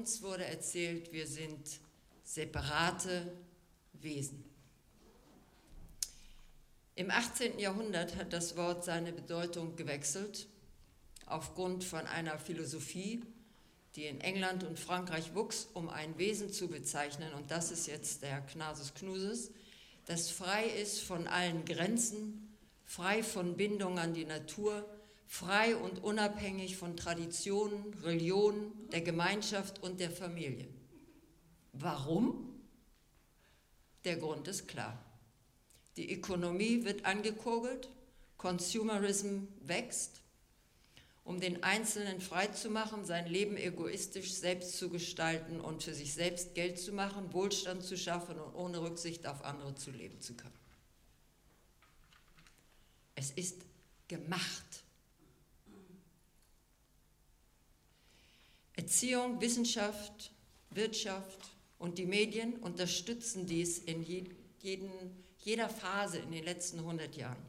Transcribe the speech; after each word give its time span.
Uns 0.00 0.22
wurde 0.22 0.46
erzählt, 0.46 1.12
wir 1.12 1.26
sind 1.26 1.78
separate 2.22 3.30
Wesen. 3.92 4.42
Im 6.94 7.10
18. 7.10 7.58
Jahrhundert 7.58 8.16
hat 8.16 8.32
das 8.32 8.56
Wort 8.56 8.82
seine 8.82 9.12
Bedeutung 9.12 9.76
gewechselt 9.76 10.48
aufgrund 11.26 11.84
von 11.84 12.06
einer 12.06 12.38
Philosophie, 12.38 13.20
die 13.94 14.06
in 14.06 14.22
England 14.22 14.64
und 14.64 14.78
Frankreich 14.78 15.34
wuchs, 15.34 15.68
um 15.74 15.90
ein 15.90 16.16
Wesen 16.16 16.50
zu 16.50 16.68
bezeichnen, 16.68 17.34
und 17.34 17.50
das 17.50 17.70
ist 17.70 17.86
jetzt 17.86 18.22
der 18.22 18.40
Knasus 18.40 18.94
Knuses, 18.94 19.50
das 20.06 20.30
frei 20.30 20.64
ist 20.64 21.02
von 21.02 21.26
allen 21.26 21.66
Grenzen, 21.66 22.56
frei 22.86 23.22
von 23.22 23.54
Bindung 23.58 23.98
an 23.98 24.14
die 24.14 24.24
Natur, 24.24 24.88
frei 25.30 25.76
und 25.76 26.02
unabhängig 26.02 26.76
von 26.76 26.96
Traditionen, 26.96 27.94
Religionen, 28.02 28.72
der 28.90 29.00
Gemeinschaft 29.00 29.80
und 29.80 30.00
der 30.00 30.10
Familie. 30.10 30.66
Warum? 31.72 32.60
Der 34.04 34.16
Grund 34.16 34.48
ist 34.48 34.66
klar. 34.66 34.98
Die 35.96 36.12
Ökonomie 36.12 36.84
wird 36.84 37.04
angekurbelt, 37.04 37.88
Consumerism 38.38 39.44
wächst, 39.62 40.20
um 41.22 41.38
den 41.38 41.62
Einzelnen 41.62 42.20
freizumachen, 42.20 43.04
sein 43.04 43.28
Leben 43.28 43.56
egoistisch 43.56 44.32
selbst 44.32 44.78
zu 44.78 44.90
gestalten 44.90 45.60
und 45.60 45.84
für 45.84 45.94
sich 45.94 46.12
selbst 46.12 46.56
Geld 46.56 46.76
zu 46.80 46.90
machen, 46.90 47.32
Wohlstand 47.32 47.84
zu 47.84 47.96
schaffen 47.96 48.40
und 48.40 48.52
ohne 48.56 48.82
Rücksicht 48.82 49.28
auf 49.28 49.44
andere 49.44 49.76
zu 49.76 49.92
leben 49.92 50.20
zu 50.20 50.34
können. 50.34 50.58
Es 53.14 53.30
ist 53.30 53.60
gemacht. 54.08 54.82
Erziehung, 58.80 59.42
Wissenschaft, 59.42 60.32
Wirtschaft 60.70 61.50
und 61.78 61.98
die 61.98 62.06
Medien 62.06 62.56
unterstützen 62.56 63.44
dies 63.44 63.78
in 63.78 64.02
jeden, 64.02 65.22
jeder 65.40 65.68
Phase 65.68 66.16
in 66.16 66.32
den 66.32 66.44
letzten 66.44 66.78
100 66.78 67.14
Jahren. 67.14 67.44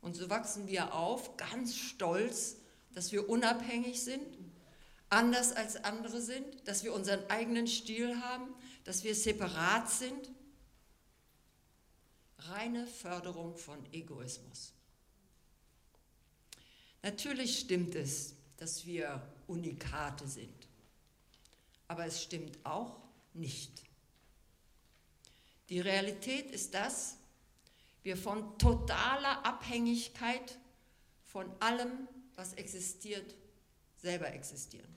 Und 0.00 0.16
so 0.16 0.30
wachsen 0.30 0.66
wir 0.66 0.94
auf, 0.94 1.36
ganz 1.36 1.76
stolz, 1.76 2.56
dass 2.94 3.12
wir 3.12 3.28
unabhängig 3.28 4.02
sind, 4.02 4.24
anders 5.10 5.52
als 5.52 5.76
andere 5.84 6.22
sind, 6.22 6.66
dass 6.66 6.82
wir 6.82 6.94
unseren 6.94 7.28
eigenen 7.28 7.66
Stil 7.66 8.18
haben, 8.22 8.48
dass 8.84 9.04
wir 9.04 9.14
separat 9.14 9.90
sind. 9.90 10.30
Reine 12.38 12.86
Förderung 12.86 13.58
von 13.58 13.78
Egoismus. 13.92 14.72
Natürlich 17.02 17.58
stimmt 17.58 17.94
es, 17.96 18.32
dass 18.56 18.86
wir 18.86 19.20
Unikate 19.46 20.26
sind. 20.26 20.68
Aber 21.88 22.06
es 22.06 22.22
stimmt 22.22 22.58
auch 22.64 23.00
nicht. 23.32 23.84
Die 25.68 25.80
Realität 25.80 26.50
ist 26.50 26.74
das, 26.74 27.16
wir 28.02 28.16
von 28.16 28.58
totaler 28.58 29.44
Abhängigkeit 29.46 30.58
von 31.24 31.50
allem, 31.60 32.06
was 32.36 32.52
existiert, 32.54 33.34
selber 33.96 34.32
existieren. 34.32 34.94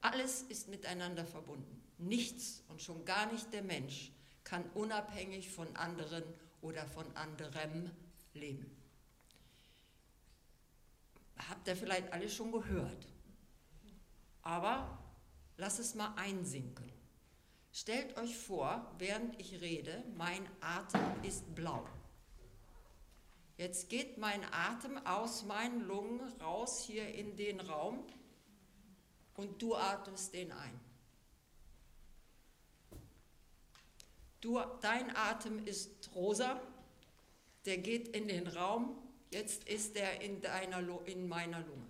Alles 0.00 0.42
ist 0.42 0.68
miteinander 0.68 1.24
verbunden. 1.24 1.82
Nichts 1.98 2.62
und 2.68 2.82
schon 2.82 3.04
gar 3.04 3.30
nicht 3.32 3.52
der 3.52 3.62
Mensch 3.62 4.10
kann 4.42 4.64
unabhängig 4.70 5.50
von 5.50 5.74
anderen 5.76 6.24
oder 6.62 6.86
von 6.86 7.06
anderem 7.16 7.90
leben. 8.34 8.76
Habt 11.48 11.68
ihr 11.68 11.76
vielleicht 11.76 12.12
alle 12.12 12.28
schon 12.28 12.50
gehört. 12.52 13.06
Aber 14.42 14.98
lass 15.56 15.78
es 15.78 15.94
mal 15.94 16.14
einsinken. 16.16 16.90
Stellt 17.72 18.16
euch 18.16 18.36
vor, 18.36 18.90
während 18.98 19.38
ich 19.40 19.60
rede, 19.60 20.04
mein 20.16 20.48
Atem 20.60 21.22
ist 21.22 21.54
blau. 21.54 21.86
Jetzt 23.56 23.90
geht 23.90 24.16
mein 24.16 24.42
Atem 24.52 24.96
aus 25.06 25.44
meinen 25.44 25.82
Lungen 25.82 26.20
raus 26.40 26.82
hier 26.82 27.14
in 27.14 27.36
den 27.36 27.60
Raum 27.60 28.02
und 29.36 29.60
du 29.60 29.76
atmest 29.76 30.32
den 30.34 30.50
ein. 30.50 30.80
Du, 34.40 34.58
dein 34.80 35.14
Atem 35.14 35.66
ist 35.66 36.10
rosa, 36.14 36.58
der 37.66 37.76
geht 37.78 38.08
in 38.08 38.28
den 38.28 38.46
Raum, 38.46 38.96
jetzt 39.30 39.68
ist 39.68 39.94
er 39.94 40.22
in, 40.22 40.42
in 41.04 41.28
meiner 41.28 41.60
Lunge. 41.60 41.89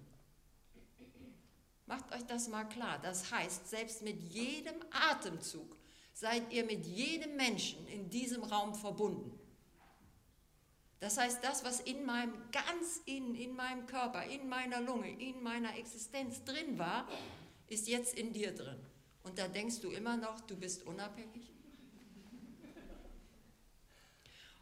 Macht 1.90 2.12
euch 2.12 2.24
das 2.26 2.46
mal 2.46 2.62
klar. 2.62 3.00
Das 3.02 3.32
heißt, 3.32 3.68
selbst 3.68 4.02
mit 4.02 4.22
jedem 4.22 4.76
Atemzug 4.92 5.76
seid 6.12 6.52
ihr 6.52 6.64
mit 6.64 6.86
jedem 6.86 7.34
Menschen 7.34 7.84
in 7.88 8.08
diesem 8.08 8.44
Raum 8.44 8.76
verbunden. 8.76 9.36
Das 11.00 11.18
heißt, 11.18 11.42
das, 11.42 11.64
was 11.64 11.80
in 11.80 12.06
meinem, 12.06 12.32
ganz 12.52 13.00
innen, 13.06 13.34
in 13.34 13.56
meinem 13.56 13.86
Körper, 13.86 14.22
in 14.22 14.48
meiner 14.48 14.80
Lunge, 14.80 15.10
in 15.20 15.42
meiner 15.42 15.76
Existenz 15.76 16.44
drin 16.44 16.78
war, 16.78 17.08
ist 17.66 17.88
jetzt 17.88 18.14
in 18.14 18.32
dir 18.32 18.54
drin. 18.54 18.78
Und 19.24 19.36
da 19.40 19.48
denkst 19.48 19.80
du 19.80 19.90
immer 19.90 20.16
noch, 20.16 20.40
du 20.42 20.54
bist 20.54 20.86
unabhängig? 20.86 21.50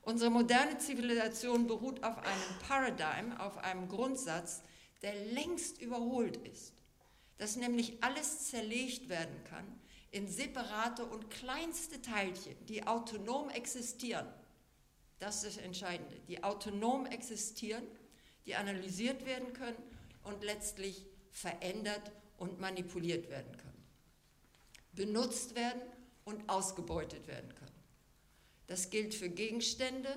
Unsere 0.01 0.31
moderne 0.31 0.79
Zivilisation 0.79 1.67
beruht 1.67 2.03
auf 2.03 2.17
einem 2.17 2.59
Paradigm, 2.67 3.37
auf 3.37 3.59
einem 3.59 3.87
Grundsatz, 3.87 4.63
der 5.03 5.15
längst 5.27 5.83
überholt 5.83 6.39
ist 6.39 6.78
dass 7.39 7.57
nämlich 7.57 8.03
alles 8.03 8.49
zerlegt 8.49 9.09
werden 9.09 9.43
kann 9.45 9.65
in 10.11 10.29
separate 10.29 11.05
und 11.05 11.31
kleinste 11.31 12.01
Teilchen, 12.03 12.57
die 12.67 12.87
autonom 12.87 13.51
existieren. 13.51 14.27
Das 15.19 15.45
ist 15.45 15.57
das 15.57 15.65
Entscheidende. 15.65 16.17
Die 16.29 16.43
autonom 16.43 17.07
existieren, 17.07 17.85
die 18.47 18.55
analysiert 18.55 19.25
werden 19.27 19.53
können 19.53 19.83
und 20.25 20.43
letztlich 20.45 21.07
verändert 21.31 22.13
und 22.39 22.61
manipuliert 22.61 23.29
werden 23.29 23.57
können. 23.57 23.85
Benutzt 24.93 25.55
werden 25.55 25.83
und 26.25 26.49
ausgebeutet 26.49 27.27
werden 27.27 27.55
können. 27.55 27.69
Das 28.67 28.91
gilt 28.91 29.15
für 29.15 29.29
Gegenstände 29.29 30.09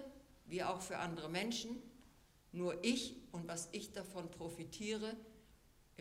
wie 0.46 0.64
auch 0.64 0.82
für 0.82 0.98
andere 0.98 1.30
Menschen. 1.30 1.82
Nur 2.52 2.84
ich 2.84 3.16
und 3.32 3.48
was 3.48 3.70
ich 3.72 3.94
davon 3.94 4.30
profitiere, 4.30 5.16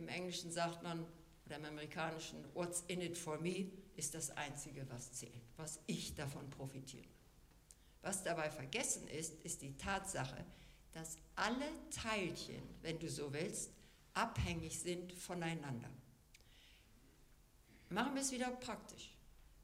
im 0.00 0.08
Englischen 0.08 0.50
sagt 0.50 0.82
man, 0.82 1.06
oder 1.46 1.56
im 1.56 1.64
Amerikanischen, 1.64 2.44
What's 2.54 2.84
in 2.88 3.00
it 3.00 3.16
for 3.16 3.38
me, 3.38 3.70
ist 3.96 4.14
das 4.14 4.30
Einzige, 4.30 4.88
was 4.88 5.12
zählt, 5.12 5.42
was 5.56 5.80
ich 5.86 6.14
davon 6.14 6.48
profitiere. 6.50 7.08
Was 8.02 8.22
dabei 8.22 8.50
vergessen 8.50 9.06
ist, 9.08 9.34
ist 9.44 9.60
die 9.62 9.76
Tatsache, 9.76 10.44
dass 10.92 11.18
alle 11.36 11.66
Teilchen, 11.90 12.62
wenn 12.82 12.98
du 12.98 13.08
so 13.08 13.32
willst, 13.32 13.70
abhängig 14.14 14.80
sind 14.80 15.12
voneinander. 15.12 15.90
Machen 17.90 18.14
wir 18.14 18.22
es 18.22 18.32
wieder 18.32 18.50
praktisch. 18.50 19.14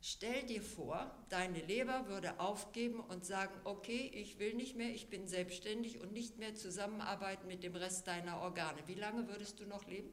Stell 0.01 0.45
dir 0.45 0.63
vor, 0.63 1.11
deine 1.31 1.61
Leber 1.61 2.07
würde 2.09 2.39
aufgeben 2.39 3.01
und 3.01 3.25
sagen, 3.25 3.55
okay, 3.65 4.11
ich 4.15 4.39
will 4.39 4.55
nicht 4.55 4.77
mehr, 4.77 4.91
ich 4.91 5.09
bin 5.09 5.27
selbstständig 5.27 6.01
und 6.01 6.13
nicht 6.13 6.39
mehr 6.39 6.55
zusammenarbeiten 6.55 7.47
mit 7.47 7.63
dem 7.63 7.75
Rest 7.75 8.07
deiner 8.07 8.41
Organe. 8.41 8.87
Wie 8.87 8.95
lange 8.95 9.27
würdest 9.27 9.59
du 9.59 9.65
noch 9.65 9.87
leben? 9.87 10.11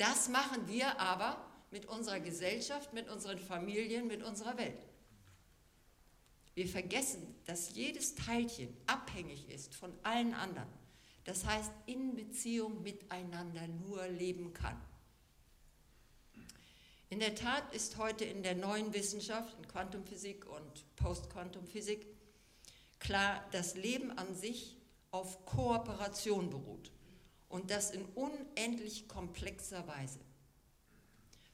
Das 0.00 0.30
machen 0.30 0.66
wir 0.66 0.98
aber 0.98 1.46
mit 1.70 1.84
unserer 1.84 2.20
Gesellschaft, 2.20 2.94
mit 2.94 3.10
unseren 3.10 3.38
Familien, 3.38 4.06
mit 4.06 4.22
unserer 4.22 4.56
Welt. 4.56 4.82
Wir 6.54 6.66
vergessen, 6.66 7.34
dass 7.44 7.74
jedes 7.74 8.14
Teilchen 8.14 8.74
abhängig 8.86 9.50
ist 9.50 9.74
von 9.74 9.92
allen 10.02 10.32
anderen. 10.32 10.70
Das 11.24 11.44
heißt, 11.44 11.70
in 11.84 12.16
Beziehung 12.16 12.82
miteinander 12.82 13.68
nur 13.68 14.08
leben 14.08 14.54
kann. 14.54 14.80
In 17.10 17.20
der 17.20 17.34
Tat 17.34 17.74
ist 17.74 17.98
heute 17.98 18.24
in 18.24 18.42
der 18.42 18.54
neuen 18.54 18.94
Wissenschaft, 18.94 19.54
in 19.58 19.68
Quantumphysik 19.68 20.46
und 20.46 20.96
Postquantumphysik, 20.96 22.06
klar, 23.00 23.46
dass 23.52 23.74
Leben 23.74 24.12
an 24.12 24.34
sich 24.34 24.78
auf 25.10 25.44
Kooperation 25.44 26.48
beruht 26.48 26.90
und 27.50 27.70
das 27.70 27.90
in 27.90 28.04
unendlich 28.14 29.06
komplexer 29.08 29.86
Weise, 29.86 30.20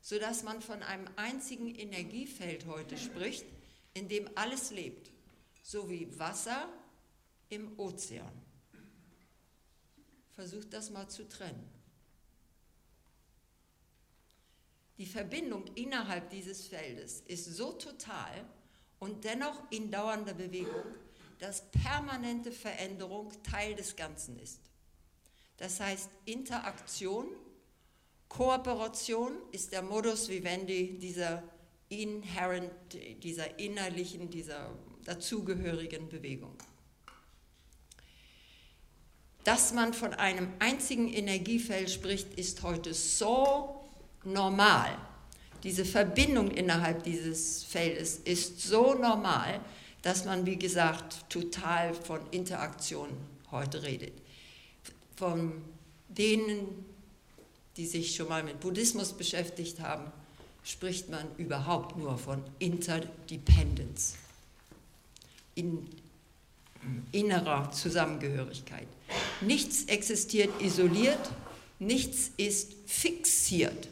sodass 0.01 0.45
man 0.45 0.63
von 0.63 0.83
einem 0.83 1.09
einzigen 1.17 1.75
Energiefeld 1.75 2.67
heute 2.67 2.97
spricht, 2.97 3.45
in 3.95 4.09
dem 4.09 4.31
alles 4.37 4.71
lebt, 4.71 5.11
so 5.63 5.91
wie 5.91 6.17
Wasser 6.19 6.69
im 7.49 7.79
Ozean. 7.79 8.33
Versucht 10.31 10.73
das 10.75 10.91
mal 10.91 11.09
zu 11.09 11.27
trennen. 11.29 11.73
Die 14.99 15.07
Verbindung 15.07 15.65
innerhalb 15.75 16.31
dieses 16.31 16.67
Feldes 16.67 17.23
ist 17.27 17.45
so 17.47 17.73
total 17.73 18.47
und 18.99 19.25
dennoch 19.25 19.63
in 19.71 19.91
dauernder 19.91 20.35
Bewegung, 20.35 20.85
dass 21.39 21.71
permanente 21.71 22.53
Veränderung 22.53 23.31
Teil 23.43 23.75
des 23.75 23.97
Ganzen 23.97 24.39
ist. 24.39 24.61
Das 25.59 25.81
heißt 25.81 26.11
Interaktion 26.25 27.27
Kooperation 28.29 29.33
ist 29.53 29.73
der 29.73 29.83
Modus 29.83 30.29
vivendi 30.29 30.99
dieser 30.99 31.43
inherent, 31.89 32.71
dieser 33.23 33.59
innerlichen, 33.59 34.29
dieser 34.29 34.71
dazugehörigen 35.05 36.09
Bewegung. 36.09 36.55
Dass 39.45 39.73
man 39.73 39.95
von 39.95 40.13
einem 40.13 40.49
einzigen 40.59 41.09
Energiefeld 41.09 41.89
spricht, 41.89 42.35
ist 42.35 42.63
heute 42.65 42.93
so 42.93 43.89
normal. 44.25 44.99
Diese 45.63 45.85
Verbindung 45.85 46.51
innerhalb 46.51 47.05
dieses 47.05 47.63
Feldes 47.63 48.17
ist 48.19 48.61
so 48.61 48.95
normal, 48.95 49.61
dass 50.03 50.25
man, 50.25 50.45
wie 50.45 50.57
gesagt, 50.57 51.31
total 51.31 51.95
von 51.95 52.21
Interaktion 52.33 53.09
heute 53.53 53.83
redet. 53.83 54.13
Von 55.17 55.63
denen, 56.09 56.85
die 57.77 57.87
sich 57.87 58.15
schon 58.15 58.29
mal 58.29 58.43
mit 58.43 58.61
Buddhismus 58.61 59.13
beschäftigt 59.13 59.81
haben, 59.81 60.13
spricht 60.63 61.11
man 61.11 61.27
überhaupt 61.37 61.97
nur 61.97 62.19
von 62.19 62.43
Interdependence, 62.59 64.17
in 65.55 65.89
innerer 67.13 67.71
Zusammengehörigkeit. 67.71 68.87
Nichts 69.41 69.85
existiert 69.85 70.51
isoliert, 70.61 71.31
nichts 71.79 72.31
ist 72.37 72.75
fixiert. 72.87 73.89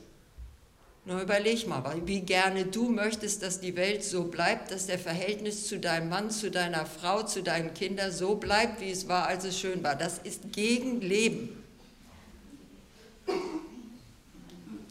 Nur 1.07 1.21
überleg 1.21 1.67
mal, 1.67 1.85
wie 2.07 2.21
gerne 2.21 2.65
du 2.65 2.89
möchtest, 2.89 3.43
dass 3.43 3.61
die 3.61 3.77
Welt 3.77 4.03
so 4.03 4.25
bleibt, 4.25 4.71
dass 4.71 4.87
der 4.87 4.99
Verhältnis 4.99 5.67
zu 5.67 5.79
deinem 5.79 6.09
Mann, 6.09 6.31
zu 6.31 6.51
deiner 6.51 6.87
Frau, 6.87 7.23
zu 7.25 7.43
deinen 7.43 7.75
Kindern 7.75 8.11
so 8.11 8.37
bleibt, 8.37 8.81
wie 8.81 8.91
es 8.91 9.07
war, 9.07 9.27
als 9.27 9.45
es 9.45 9.61
schön 9.61 9.83
war. 9.83 9.97
Das 9.97 10.19
ist 10.19 10.53
gegen 10.53 11.03
Leben. 11.03 11.63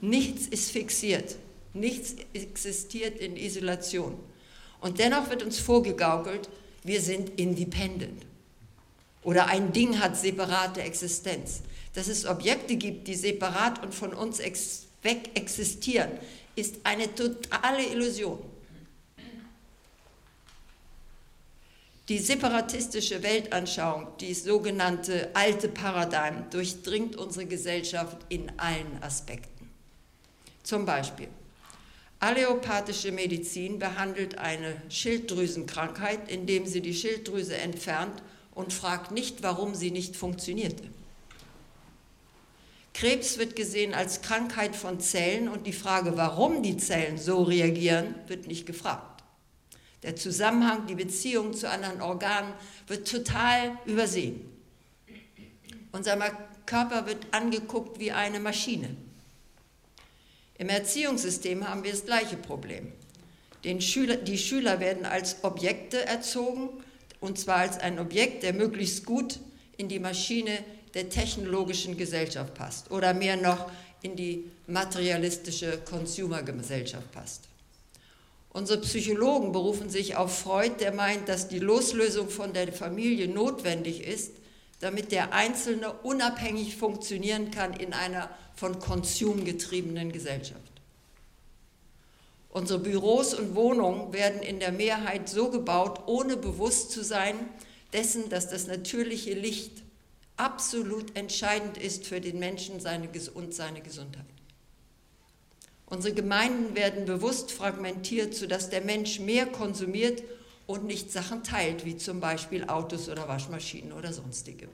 Nichts 0.02 0.46
ist 0.48 0.70
fixiert, 0.70 1.36
nichts 1.74 2.16
existiert 2.34 3.18
in 3.18 3.36
Isolation. 3.36 4.20
Und 4.82 5.00
dennoch 5.00 5.30
wird 5.30 5.42
uns 5.42 5.60
vorgegaukelt, 5.60 6.50
wir 6.84 7.02
sind 7.02 7.40
independent. 7.40 8.22
Oder 9.24 9.48
ein 9.48 9.72
Ding 9.72 10.00
hat 10.00 10.18
separate 10.18 10.82
Existenz. 10.82 11.62
Dass 11.94 12.08
es 12.08 12.26
Objekte 12.26 12.76
gibt, 12.76 13.08
die 13.08 13.16
separat 13.16 13.82
und 13.82 13.96
von 13.96 14.14
uns 14.14 14.40
weg 15.04 15.32
existieren, 15.36 16.12
ist 16.56 16.78
eine 16.84 17.14
totale 17.14 17.86
Illusion. 17.86 18.40
Die 22.10 22.20
separatistische 22.20 23.24
Weltanschauung, 23.24 24.08
die 24.20 24.34
sogenannte 24.34 25.30
alte 25.34 25.70
Paradigm, 25.70 26.50
durchdringt 26.50 27.16
unsere 27.16 27.46
Gesellschaft 27.46 28.18
in 28.28 28.52
allen 28.58 29.02
Aspekten. 29.02 29.70
Zum 30.64 30.86
Beispiel, 30.86 31.30
Allopathische 32.24 33.12
Medizin 33.12 33.80
behandelt 33.80 34.38
eine 34.38 34.82
Schilddrüsenkrankheit, 34.88 36.32
indem 36.32 36.66
sie 36.66 36.80
die 36.80 36.94
Schilddrüse 36.94 37.58
entfernt 37.58 38.24
und 38.56 38.72
fragt 38.72 39.12
nicht, 39.12 39.44
warum 39.44 39.76
sie 39.76 39.92
nicht 39.92 40.16
funktionierte. 40.16 40.86
Krebs 42.94 43.38
wird 43.40 43.56
gesehen 43.56 43.94
als 43.94 44.22
Krankheit 44.22 44.76
von 44.76 45.00
Zellen 45.00 45.50
und 45.50 45.66
die 45.66 45.74
Frage, 45.74 46.16
warum 46.16 46.62
die 46.62 46.78
Zellen 46.78 47.18
so 47.18 47.42
reagieren, 47.44 48.16
wird 48.28 48.48
nicht 48.48 48.66
gefragt. 48.66 49.24
Der 50.04 50.16
Zusammenhang, 50.16 50.86
die 50.86 50.96
Beziehung 50.96 51.54
zu 51.54 51.70
anderen 51.70 52.02
Organen 52.02 52.54
wird 52.88 53.10
total 53.10 53.78
übersehen. 53.86 54.42
Unser 55.92 56.18
Körper 56.66 57.06
wird 57.06 57.26
angeguckt 57.32 58.00
wie 58.00 58.12
eine 58.12 58.40
Maschine. 58.40 58.96
Im 60.58 60.70
Erziehungssystem 60.70 61.68
haben 61.68 61.84
wir 61.84 61.92
das 61.92 62.06
gleiche 62.06 62.38
Problem. 62.38 62.92
Schüler, 63.80 64.18
die 64.18 64.38
Schüler 64.38 64.80
werden 64.80 65.06
als 65.06 65.44
Objekte 65.44 66.06
erzogen, 66.06 66.70
und 67.22 67.40
zwar 67.40 67.58
als 67.58 67.80
ein 67.80 68.00
Objekt, 68.00 68.44
der 68.44 68.54
möglichst 68.54 69.06
gut 69.06 69.40
in 69.78 69.88
die 69.88 70.00
Maschine 70.00 70.64
der 70.94 71.10
technologischen 71.10 71.98
Gesellschaft 71.98 72.54
passt 72.54 72.92
oder 72.92 73.14
mehr 73.14 73.38
noch 73.38 73.72
in 74.02 74.16
die 74.16 74.52
materialistische 74.68 75.80
Consumer-Gesellschaft 75.86 77.12
passt. 77.12 77.42
Unsere 78.52 78.82
Psychologen 78.82 79.52
berufen 79.52 79.90
sich 79.90 80.16
auf 80.16 80.38
Freud, 80.38 80.76
der 80.80 80.94
meint, 80.94 81.28
dass 81.28 81.48
die 81.48 81.60
Loslösung 81.60 82.30
von 82.30 82.54
der 82.54 82.72
Familie 82.72 83.28
notwendig 83.28 84.04
ist, 84.04 84.32
damit 84.80 85.12
der 85.12 85.34
Einzelne 85.34 85.92
unabhängig 85.92 86.76
funktionieren 86.76 87.50
kann 87.50 87.74
in 87.74 87.94
einer 87.94 88.30
von 88.56 88.80
Konsum 88.80 89.44
getriebenen 89.46 90.12
Gesellschaft. 90.12 90.62
Unsere 92.50 92.78
Büros 92.78 93.34
und 93.34 93.56
Wohnungen 93.56 94.14
werden 94.14 94.44
in 94.44 94.60
der 94.60 94.72
Mehrheit 94.72 95.28
so 95.28 95.50
gebaut, 95.50 96.02
ohne 96.06 96.38
bewusst 96.38 96.92
zu 96.92 97.04
sein 97.04 97.36
dessen, 97.94 98.30
dass 98.30 98.50
das 98.50 98.68
natürliche 98.68 99.34
Licht 99.34 99.72
absolut 100.38 101.16
entscheidend 101.16 101.78
ist 101.78 102.08
für 102.08 102.22
den 102.22 102.40
Menschen 102.40 102.76
und 102.76 103.54
seine 103.54 103.82
Gesundheit. 103.82 104.26
Unsere 105.86 106.16
Gemeinden 106.16 106.76
werden 106.76 107.06
bewusst 107.06 107.52
fragmentiert, 107.52 108.34
sodass 108.34 108.70
der 108.70 108.82
Mensch 108.82 109.20
mehr 109.20 109.46
konsumiert 109.46 110.24
und 110.66 110.86
nicht 110.86 111.12
Sachen 111.12 111.44
teilt, 111.44 111.86
wie 111.86 111.98
zum 111.98 112.20
Beispiel 112.20 112.64
Autos 112.66 113.10
oder 113.10 113.28
Waschmaschinen 113.28 113.92
oder 113.92 114.12
sonstige 114.12 114.70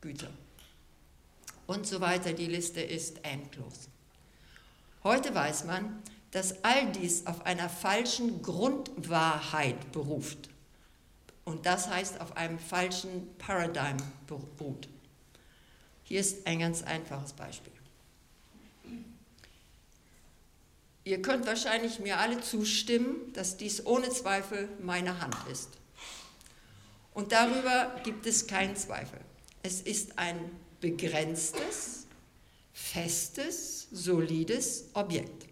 Güter 0.00 0.30
und 1.66 1.86
so 1.86 2.00
weiter. 2.00 2.32
Die 2.32 2.46
Liste 2.46 2.80
ist 2.80 3.24
endlos. 3.24 3.88
Heute 5.04 5.34
weiß 5.34 5.64
man, 5.64 6.02
dass 6.32 6.64
all 6.64 6.90
dies 6.92 7.26
auf 7.26 7.46
einer 7.46 7.68
falschen 7.68 8.42
Grundwahrheit 8.42 9.92
beruft. 9.92 10.50
Und 11.48 11.64
das 11.64 11.88
heißt 11.88 12.20
auf 12.20 12.36
einem 12.36 12.58
falschen 12.58 13.34
Paradigm 13.38 13.96
beruht. 14.26 14.86
Hier 16.04 16.20
ist 16.20 16.46
ein 16.46 16.58
ganz 16.58 16.82
einfaches 16.82 17.32
Beispiel. 17.32 17.72
Ihr 21.04 21.22
könnt 21.22 21.46
wahrscheinlich 21.46 22.00
mir 22.00 22.18
alle 22.18 22.42
zustimmen, 22.42 23.32
dass 23.32 23.56
dies 23.56 23.86
ohne 23.86 24.10
Zweifel 24.10 24.68
meine 24.82 25.22
Hand 25.22 25.36
ist. 25.50 25.70
Und 27.14 27.32
darüber 27.32 27.98
gibt 28.04 28.26
es 28.26 28.46
keinen 28.46 28.76
Zweifel. 28.76 29.18
Es 29.62 29.80
ist 29.80 30.18
ein 30.18 30.38
begrenztes, 30.82 32.08
festes, 32.74 33.88
solides 33.90 34.84
Objekt. 34.92 35.46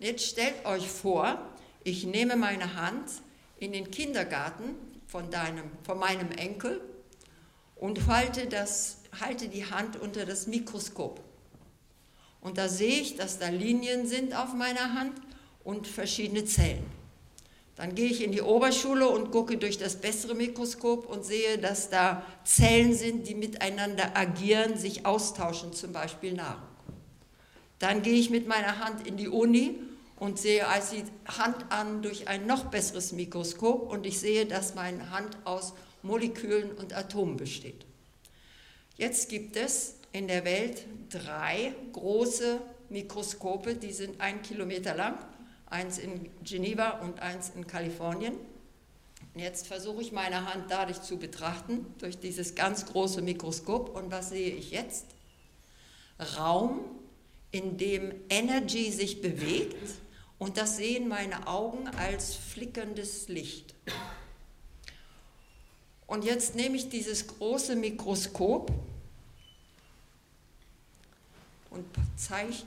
Jetzt 0.00 0.26
stellt 0.26 0.66
euch 0.66 0.88
vor, 0.88 1.38
ich 1.84 2.02
nehme 2.02 2.34
meine 2.34 2.74
Hand 2.74 3.08
in 3.58 3.72
den 3.72 3.90
Kindergarten 3.90 4.74
von, 5.06 5.30
deinem, 5.30 5.64
von 5.82 5.98
meinem 5.98 6.30
Enkel 6.32 6.80
und 7.76 8.06
halte, 8.06 8.46
das, 8.46 8.98
halte 9.20 9.48
die 9.48 9.70
Hand 9.70 10.00
unter 10.00 10.26
das 10.26 10.46
Mikroskop. 10.46 11.20
Und 12.40 12.58
da 12.58 12.68
sehe 12.68 13.00
ich, 13.00 13.16
dass 13.16 13.38
da 13.38 13.48
Linien 13.48 14.06
sind 14.06 14.36
auf 14.36 14.54
meiner 14.54 14.94
Hand 14.94 15.20
und 15.64 15.86
verschiedene 15.86 16.44
Zellen. 16.44 16.84
Dann 17.76 17.94
gehe 17.94 18.08
ich 18.08 18.22
in 18.22 18.32
die 18.32 18.40
Oberschule 18.40 19.08
und 19.08 19.30
gucke 19.30 19.58
durch 19.58 19.76
das 19.76 19.96
bessere 19.96 20.34
Mikroskop 20.34 21.06
und 21.06 21.24
sehe, 21.24 21.58
dass 21.58 21.90
da 21.90 22.24
Zellen 22.44 22.94
sind, 22.94 23.28
die 23.28 23.34
miteinander 23.34 24.16
agieren, 24.16 24.78
sich 24.78 25.04
austauschen, 25.04 25.74
zum 25.74 25.92
Beispiel 25.92 26.32
Nahrung. 26.32 26.62
Dann 27.78 28.00
gehe 28.00 28.14
ich 28.14 28.30
mit 28.30 28.48
meiner 28.48 28.78
Hand 28.78 29.06
in 29.06 29.18
die 29.18 29.28
Uni 29.28 29.78
und 30.16 30.38
sehe 30.38 30.66
als 30.66 30.90
die 30.90 31.04
Hand 31.26 31.70
an 31.70 32.02
durch 32.02 32.28
ein 32.28 32.46
noch 32.46 32.64
besseres 32.66 33.12
Mikroskop 33.12 33.90
und 33.90 34.06
ich 34.06 34.18
sehe, 34.18 34.46
dass 34.46 34.74
meine 34.74 35.10
Hand 35.10 35.36
aus 35.44 35.74
Molekülen 36.02 36.72
und 36.72 36.94
Atomen 36.94 37.36
besteht. 37.36 37.84
Jetzt 38.96 39.28
gibt 39.28 39.56
es 39.56 39.96
in 40.12 40.28
der 40.28 40.44
Welt 40.44 40.86
drei 41.10 41.74
große 41.92 42.60
Mikroskope, 42.88 43.74
die 43.74 43.92
sind 43.92 44.20
ein 44.20 44.42
Kilometer 44.42 44.94
lang 44.94 45.18
eins 45.66 45.98
in 45.98 46.30
Geneva 46.42 47.00
und 47.00 47.20
eins 47.20 47.50
in 47.54 47.66
Kalifornien. 47.66 48.34
Jetzt 49.34 49.66
versuche 49.66 50.00
ich 50.00 50.12
meine 50.12 50.50
Hand 50.50 50.70
dadurch 50.70 51.02
zu 51.02 51.18
betrachten, 51.18 51.86
durch 51.98 52.18
dieses 52.18 52.54
ganz 52.54 52.86
große 52.86 53.20
Mikroskop. 53.20 53.94
Und 53.94 54.10
was 54.10 54.30
sehe 54.30 54.50
ich 54.50 54.70
jetzt? 54.70 55.06
Raum, 56.38 56.80
in 57.50 57.76
dem 57.76 58.14
Energy 58.30 58.90
sich 58.90 59.20
bewegt. 59.20 59.76
Und 60.38 60.56
das 60.56 60.76
sehen 60.76 61.08
meine 61.08 61.46
Augen 61.46 61.88
als 61.88 62.34
flickerndes 62.34 63.28
Licht. 63.28 63.74
Und 66.06 66.24
jetzt 66.24 66.54
nehme 66.54 66.76
ich 66.76 66.88
dieses 66.88 67.26
große 67.26 67.74
Mikroskop 67.74 68.70
und 71.70 71.84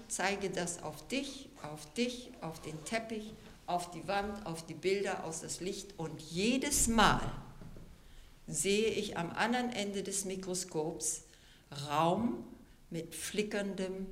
zeige 0.07 0.49
das 0.49 0.83
auf 0.83 1.07
dich, 1.07 1.49
auf 1.63 1.91
dich, 1.93 2.31
auf 2.41 2.61
den 2.61 2.83
Teppich, 2.85 3.33
auf 3.65 3.91
die 3.91 4.07
Wand, 4.07 4.45
auf 4.45 4.65
die 4.65 4.73
Bilder, 4.73 5.23
aus 5.23 5.41
das 5.41 5.61
Licht. 5.61 5.97
Und 5.97 6.19
jedes 6.21 6.87
Mal 6.87 7.21
sehe 8.47 8.87
ich 8.87 9.17
am 9.17 9.31
anderen 9.31 9.71
Ende 9.71 10.03
des 10.03 10.25
Mikroskops 10.25 11.23
Raum 11.87 12.43
mit 12.89 13.13
flickerndem 13.13 14.07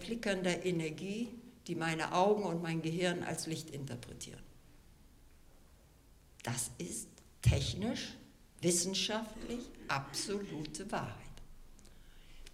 flickernder 0.00 0.64
Energie, 0.64 1.28
die 1.66 1.74
meine 1.74 2.12
Augen 2.12 2.44
und 2.44 2.62
mein 2.62 2.82
Gehirn 2.82 3.22
als 3.22 3.46
Licht 3.46 3.70
interpretieren. 3.70 4.42
Das 6.42 6.70
ist 6.78 7.08
technisch, 7.42 8.14
wissenschaftlich 8.60 9.60
absolute 9.88 10.90
Wahrheit. 10.90 11.14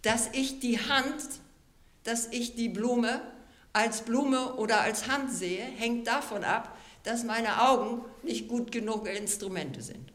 Dass 0.01 0.29
ich 0.33 0.59
die 0.59 0.79
Hand, 0.79 1.23
dass 2.03 2.27
ich 2.27 2.55
die 2.55 2.69
Blume 2.69 3.21
als 3.73 4.01
Blume 4.03 4.55
oder 4.55 4.81
als 4.81 5.07
Hand 5.07 5.31
sehe, 5.31 5.63
hängt 5.63 6.07
davon 6.07 6.43
ab, 6.43 6.77
dass 7.03 7.23
meine 7.23 7.61
Augen 7.69 8.03
nicht 8.23 8.47
gut 8.47 8.71
genug 8.71 9.07
Instrumente 9.07 9.81
sind. 9.81 10.11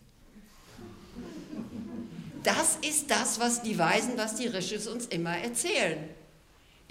Das 2.43 2.77
ist 2.83 3.11
das, 3.11 3.39
was 3.39 3.63
die 3.63 3.79
Weisen, 3.79 4.17
was 4.17 4.35
die 4.35 4.49
Rishis 4.49 4.89
uns 4.89 5.07
immer 5.07 5.37
erzählen. 5.37 6.09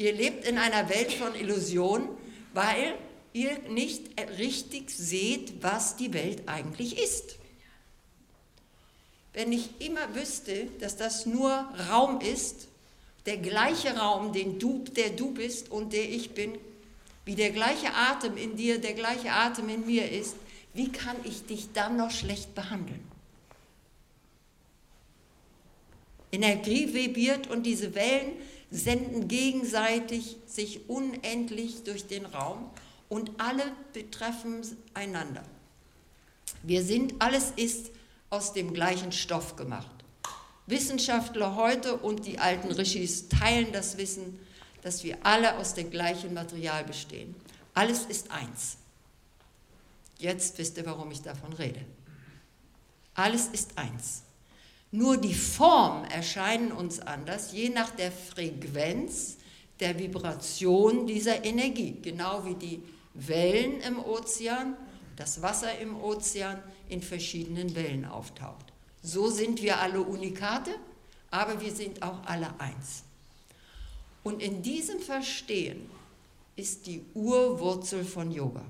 Ihr 0.01 0.13
lebt 0.13 0.47
in 0.47 0.57
einer 0.57 0.89
Welt 0.89 1.13
von 1.13 1.35
Illusionen, 1.35 2.09
weil 2.55 2.95
ihr 3.33 3.55
nicht 3.69 4.19
richtig 4.39 4.89
seht, 4.89 5.61
was 5.61 5.95
die 5.95 6.11
Welt 6.11 6.41
eigentlich 6.47 6.97
ist. 6.97 7.35
Wenn 9.31 9.51
ich 9.51 9.79
immer 9.79 10.15
wüsste, 10.15 10.65
dass 10.79 10.97
das 10.97 11.27
nur 11.27 11.51
Raum 11.91 12.19
ist, 12.19 12.67
der 13.27 13.37
gleiche 13.37 13.95
Raum, 13.95 14.33
den 14.33 14.57
du, 14.57 14.83
der 14.95 15.11
du 15.11 15.35
bist 15.35 15.69
und 15.69 15.93
der 15.93 16.09
ich 16.09 16.31
bin, 16.31 16.57
wie 17.23 17.35
der 17.35 17.51
gleiche 17.51 17.93
Atem 17.93 18.37
in 18.37 18.55
dir, 18.55 18.81
der 18.81 18.93
gleiche 18.93 19.31
Atem 19.31 19.69
in 19.69 19.85
mir 19.85 20.09
ist, 20.09 20.35
wie 20.73 20.91
kann 20.91 21.17
ich 21.25 21.45
dich 21.45 21.73
dann 21.73 21.97
noch 21.97 22.09
schlecht 22.09 22.55
behandeln? 22.55 23.05
Energie 26.31 26.91
vibriert 26.91 27.45
und 27.45 27.67
diese 27.67 27.93
Wellen 27.93 28.31
senden 28.71 29.27
gegenseitig 29.27 30.37
sich 30.47 30.89
unendlich 30.89 31.83
durch 31.83 32.07
den 32.07 32.25
Raum 32.25 32.69
und 33.09 33.31
alle 33.37 33.63
betreffen 33.93 34.61
einander. 34.93 35.43
Wir 36.63 36.83
sind, 36.83 37.15
alles 37.19 37.51
ist 37.57 37.91
aus 38.29 38.53
dem 38.53 38.73
gleichen 38.73 39.11
Stoff 39.11 39.57
gemacht. 39.57 39.91
Wissenschaftler 40.67 41.55
heute 41.55 41.97
und 41.97 42.25
die 42.25 42.39
alten 42.39 42.71
Rishis 42.71 43.27
teilen 43.27 43.73
das 43.73 43.97
Wissen, 43.97 44.39
dass 44.81 45.03
wir 45.03 45.17
alle 45.23 45.57
aus 45.57 45.73
dem 45.73 45.91
gleichen 45.91 46.33
Material 46.33 46.85
bestehen. 46.85 47.35
Alles 47.73 48.05
ist 48.05 48.31
eins. 48.31 48.77
Jetzt 50.17 50.57
wisst 50.57 50.77
ihr, 50.77 50.85
warum 50.85 51.11
ich 51.11 51.21
davon 51.21 51.51
rede. 51.53 51.83
Alles 53.15 53.47
ist 53.47 53.77
eins. 53.77 54.23
Nur 54.91 55.17
die 55.17 55.33
Form 55.33 56.03
erscheinen 56.05 56.71
uns 56.71 56.99
anders, 56.99 57.53
je 57.53 57.69
nach 57.69 57.91
der 57.91 58.11
Frequenz 58.11 59.37
der 59.79 59.97
Vibration 59.97 61.07
dieser 61.07 61.45
Energie. 61.45 61.97
Genau 62.01 62.45
wie 62.45 62.55
die 62.55 62.83
Wellen 63.13 63.79
im 63.81 63.99
Ozean, 63.99 64.75
das 65.15 65.41
Wasser 65.41 65.79
im 65.79 65.99
Ozean 66.01 66.61
in 66.89 67.01
verschiedenen 67.01 67.73
Wellen 67.75 68.05
auftaucht. 68.05 68.65
So 69.01 69.29
sind 69.29 69.61
wir 69.61 69.79
alle 69.79 70.01
Unikate, 70.01 70.71
aber 71.31 71.61
wir 71.61 71.71
sind 71.71 72.03
auch 72.03 72.25
alle 72.25 72.59
eins. 72.59 73.03
Und 74.23 74.41
in 74.41 74.61
diesem 74.61 74.99
Verstehen 74.99 75.89
ist 76.55 76.85
die 76.85 77.03
Urwurzel 77.13 78.03
von 78.03 78.31
Yoga. 78.31 78.63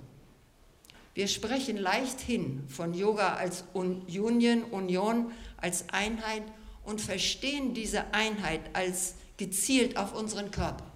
Wir 1.13 1.27
sprechen 1.27 1.75
leichthin 1.75 2.63
von 2.69 2.93
Yoga 2.93 3.33
als 3.33 3.65
Union, 3.73 4.63
Union, 4.63 5.31
als 5.61 5.89
Einheit 5.89 6.43
und 6.83 7.01
verstehen 7.01 7.73
diese 7.73 8.13
Einheit 8.13 8.61
als 8.73 9.15
gezielt 9.37 9.97
auf 9.97 10.13
unseren 10.13 10.51
Körper. 10.51 10.91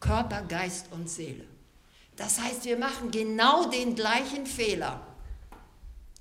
Körper, 0.00 0.42
Geist 0.42 0.86
und 0.90 1.08
Seele. 1.08 1.44
Das 2.16 2.40
heißt, 2.40 2.64
wir 2.64 2.76
machen 2.76 3.10
genau 3.10 3.70
den 3.70 3.94
gleichen 3.94 4.46
Fehler. 4.46 5.06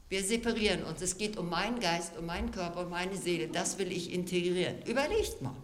Wir 0.08 0.24
separieren 0.24 0.84
uns. 0.84 1.02
Es 1.02 1.18
geht 1.18 1.38
um 1.38 1.50
meinen 1.50 1.80
Geist, 1.80 2.18
um 2.18 2.26
meinen 2.26 2.52
Körper, 2.52 2.82
um 2.82 2.90
meine 2.90 3.16
Seele. 3.18 3.48
Das 3.48 3.78
will 3.78 3.92
ich 3.92 4.14
integrieren. 4.14 4.82
Überlegt 4.84 5.42
mal. 5.42 5.56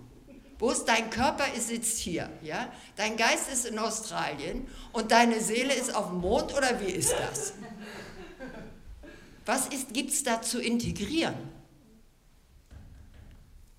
Wo 0.60 0.72
ist 0.72 0.86
dein 0.86 1.10
Körper? 1.10 1.46
Es 1.56 1.68
sitzt 1.68 2.00
hier. 2.00 2.30
Ja? 2.42 2.72
Dein 2.96 3.16
Geist 3.16 3.52
ist 3.52 3.66
in 3.66 3.78
Australien 3.78 4.68
und 4.92 5.12
deine 5.12 5.40
Seele 5.40 5.74
ist 5.74 5.94
auf 5.94 6.08
dem 6.08 6.20
Mond 6.20 6.56
oder 6.56 6.80
wie 6.82 6.92
ist 6.92 7.14
das? 7.14 7.54
Was 9.46 9.70
gibt 9.94 10.12
es 10.12 10.24
da 10.24 10.42
zu 10.42 10.60
integrieren? 10.60 11.36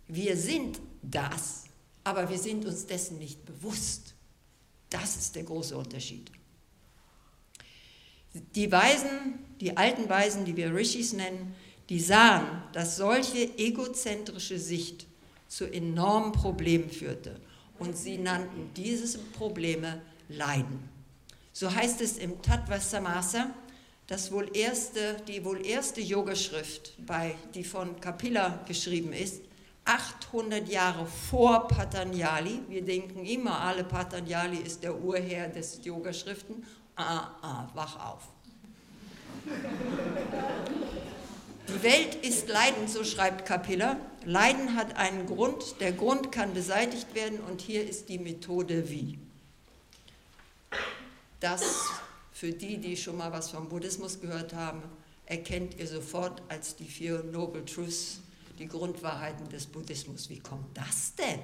Wir 0.09 0.37
sind 0.37 0.81
das, 1.03 1.65
aber 2.03 2.29
wir 2.29 2.39
sind 2.39 2.65
uns 2.65 2.87
dessen 2.87 3.19
nicht 3.19 3.45
bewusst. 3.45 4.15
Das 4.91 5.17
ist 5.17 5.37
der 5.37 5.45
große 5.45 5.77
Unterschied. 5.77 6.31
Die 8.55 8.73
Weisen, 8.73 9.39
die 9.61 9.77
alten 9.77 10.09
Weisen, 10.09 10.45
die 10.45 10.57
wir 10.57 10.75
Rishis 10.75 11.13
nennen, 11.13 11.55
die 11.89 12.01
sahen, 12.01 12.63
dass 12.73 12.97
solche 12.97 13.59
egozentrische 13.59 14.59
Sicht 14.59 15.07
zu 15.49 15.65
enormen 15.65 16.33
Problemen 16.33 16.91
führte. 16.91 17.41
Und 17.79 17.97
sie 17.97 18.19
nannten 18.19 18.71
diese 18.75 19.19
Probleme 19.19 20.01
Leiden. 20.29 20.89
So 21.53 21.75
heißt 21.75 22.01
es 22.01 22.19
im 22.19 22.41
Tattva 22.43 22.81
Samasa, 22.81 23.55
das 24.07 24.33
wohl 24.33 24.51
erste, 24.57 25.17
die 25.27 25.45
wohl 25.45 25.65
erste 25.65 26.01
Yogaschrift, 26.01 26.95
die 27.55 27.65
von 27.65 28.01
Kapila 28.01 28.63
geschrieben 28.67 29.13
ist, 29.13 29.43
800 29.89 30.69
Jahre 30.69 31.07
vor 31.07 31.67
Patanjali. 31.67 32.61
Wir 32.69 32.83
denken 32.83 33.25
immer, 33.25 33.59
alle 33.63 33.85
Patanjali 33.85 34.59
ist 34.59 34.83
der 34.83 34.95
Urherr 34.95 35.49
des 35.49 35.83
Yogaschriften. 35.83 36.63
Ah, 36.95 37.31
ah, 37.41 37.69
wach 37.73 37.99
auf. 37.99 38.23
Die 41.69 41.83
Welt 41.83 42.17
ist 42.17 42.49
Leiden, 42.49 42.87
so 42.87 43.03
schreibt 43.03 43.47
Kapilla. 43.47 43.97
Leiden 44.27 44.75
hat 44.75 44.97
einen 44.97 45.25
Grund, 45.25 45.81
der 45.81 45.93
Grund 45.93 46.33
kann 46.33 46.53
beseitigt 46.53 47.15
werden 47.15 47.41
und 47.41 47.63
hier 47.63 47.89
ist 47.89 48.11
die 48.11 48.19
Methode 48.19 48.91
wie. 48.91 49.19
Das 51.41 51.87
für 52.33 52.53
die, 52.53 52.77
die 52.77 52.97
schon 52.97 53.17
mal 53.17 53.33
was 53.33 53.51
vom 53.51 53.71
Buddhismus 53.71 54.21
gehört 54.21 54.53
haben, 54.53 54.83
erkennt 55.25 55.79
ihr 55.79 55.87
sofort 55.87 56.43
als 56.49 56.77
die 56.77 56.85
vier 56.85 57.23
Noble 57.23 57.65
Truths 57.65 58.21
die 58.59 58.69
Grundwahrheiten 58.69 59.49
des 59.49 59.67
Buddhismus. 59.67 60.29
Wie 60.29 60.41
kommt 60.41 60.77
das 60.77 61.15
denn? 61.15 61.41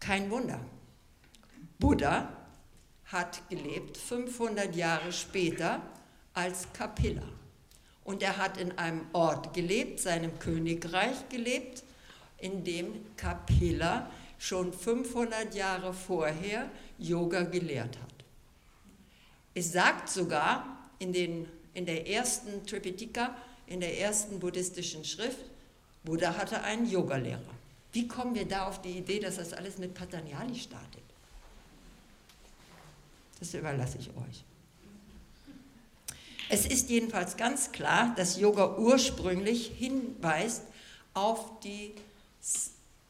Kein 0.00 0.30
Wunder. 0.30 0.60
Buddha 1.78 2.28
hat 3.06 3.48
gelebt 3.48 3.96
500 3.96 4.74
Jahre 4.76 5.12
später 5.12 5.82
als 6.34 6.72
Kapilla. 6.72 7.22
Und 8.04 8.22
er 8.22 8.36
hat 8.36 8.58
in 8.58 8.76
einem 8.78 9.06
Ort 9.12 9.54
gelebt, 9.54 10.00
seinem 10.00 10.38
Königreich 10.38 11.28
gelebt, 11.30 11.84
in 12.38 12.64
dem 12.64 13.16
Kapilla 13.16 14.10
schon 14.38 14.72
500 14.72 15.54
Jahre 15.54 15.94
vorher 15.94 16.70
Yoga 16.98 17.42
gelehrt 17.42 17.98
hat. 17.98 18.14
Es 19.54 19.72
sagt 19.72 20.10
sogar 20.10 20.90
in 20.98 21.12
den 21.12 21.48
in 21.74 21.86
der 21.86 22.08
ersten 22.08 22.64
Tripitaka, 22.66 23.36
in 23.66 23.80
der 23.80 24.00
ersten 24.00 24.40
buddhistischen 24.40 25.04
Schrift, 25.04 25.44
Buddha 26.04 26.36
hatte 26.36 26.62
einen 26.62 26.88
Yogalehrer. 26.88 27.40
Wie 27.92 28.08
kommen 28.08 28.34
wir 28.34 28.46
da 28.46 28.66
auf 28.66 28.82
die 28.82 28.98
Idee, 28.98 29.20
dass 29.20 29.36
das 29.36 29.52
alles 29.52 29.78
mit 29.78 29.94
Patanjali 29.94 30.54
startet? 30.54 31.02
Das 33.38 33.54
überlasse 33.54 33.98
ich 33.98 34.08
euch. 34.08 34.44
Es 36.48 36.66
ist 36.66 36.90
jedenfalls 36.90 37.36
ganz 37.36 37.72
klar, 37.72 38.14
dass 38.16 38.38
Yoga 38.38 38.76
ursprünglich 38.76 39.72
hinweist 39.78 40.62
auf 41.14 41.58
die 41.60 41.94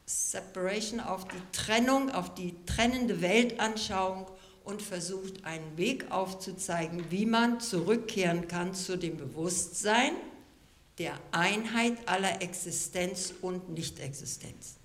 Separation, 0.05 0.99
auf 0.99 1.27
die 1.27 1.41
Trennung, 1.51 2.11
auf 2.11 2.33
die 2.33 2.55
trennende 2.65 3.21
Weltanschauung 3.21 4.27
und 4.65 4.81
versucht 4.81 5.45
einen 5.45 5.77
Weg 5.77 6.11
aufzuzeigen, 6.11 7.05
wie 7.11 7.25
man 7.25 7.59
zurückkehren 7.59 8.47
kann 8.47 8.73
zu 8.73 8.97
dem 8.97 9.17
Bewusstsein 9.17 10.11
der 10.97 11.13
Einheit 11.31 11.97
aller 12.07 12.41
Existenz 12.41 13.33
und 13.41 13.69
Nichtexistenz. 13.69 14.75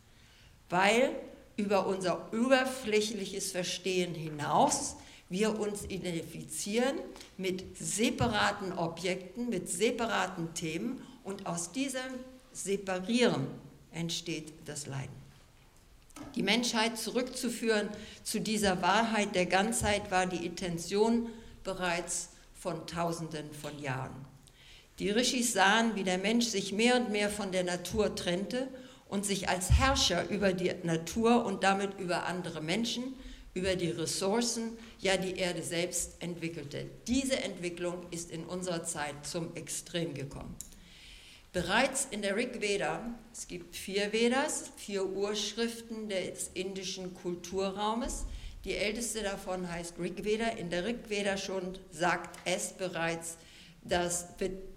Weil 0.68 1.14
über 1.56 1.86
unser 1.86 2.28
überflächliches 2.32 3.52
Verstehen 3.52 4.14
hinaus 4.14 4.96
wir 5.28 5.60
uns 5.60 5.84
identifizieren 5.84 6.98
mit 7.36 7.78
separaten 7.78 8.72
Objekten, 8.72 9.48
mit 9.48 9.68
separaten 9.68 10.52
Themen 10.54 11.00
und 11.22 11.46
aus 11.46 11.70
diesem 11.70 12.00
Separieren 12.52 13.46
entsteht 13.92 14.52
das 14.64 14.86
Leiden. 14.86 15.19
Die 16.34 16.42
Menschheit 16.42 16.98
zurückzuführen 16.98 17.88
zu 18.22 18.40
dieser 18.40 18.82
Wahrheit 18.82 19.34
der 19.34 19.46
Ganzheit 19.46 20.10
war 20.10 20.26
die 20.26 20.44
Intention 20.44 21.28
bereits 21.64 22.30
von 22.54 22.86
Tausenden 22.86 23.52
von 23.52 23.78
Jahren. 23.78 24.24
Die 24.98 25.10
Rishis 25.10 25.54
sahen, 25.54 25.96
wie 25.96 26.04
der 26.04 26.18
Mensch 26.18 26.46
sich 26.46 26.72
mehr 26.72 26.96
und 26.96 27.10
mehr 27.10 27.30
von 27.30 27.52
der 27.52 27.64
Natur 27.64 28.14
trennte 28.14 28.68
und 29.08 29.24
sich 29.24 29.48
als 29.48 29.70
Herrscher 29.70 30.28
über 30.28 30.52
die 30.52 30.72
Natur 30.82 31.44
und 31.46 31.64
damit 31.64 31.98
über 31.98 32.26
andere 32.26 32.60
Menschen, 32.60 33.14
über 33.54 33.76
die 33.76 33.90
Ressourcen, 33.90 34.76
ja 34.98 35.16
die 35.16 35.36
Erde 35.36 35.62
selbst 35.62 36.22
entwickelte. 36.22 36.86
Diese 37.08 37.42
Entwicklung 37.42 38.06
ist 38.10 38.30
in 38.30 38.44
unserer 38.44 38.84
Zeit 38.84 39.26
zum 39.26 39.56
Extrem 39.56 40.14
gekommen. 40.14 40.54
Bereits 41.52 42.06
in 42.12 42.22
der 42.22 42.36
Rig 42.36 42.60
Veda, 42.60 43.02
es 43.32 43.48
gibt 43.48 43.74
vier 43.74 44.12
Vedas, 44.12 44.70
vier 44.76 45.04
Urschriften 45.04 46.08
des 46.08 46.48
indischen 46.54 47.12
Kulturraumes. 47.12 48.24
Die 48.64 48.76
älteste 48.76 49.24
davon 49.24 49.68
heißt 49.68 49.98
Rig 49.98 50.24
Veda. 50.24 50.46
In 50.46 50.70
der 50.70 50.84
Rig 50.84 51.08
Veda 51.08 51.36
schon 51.36 51.76
sagt 51.90 52.38
es 52.44 52.72
bereits, 52.74 53.36
dass 53.82 54.28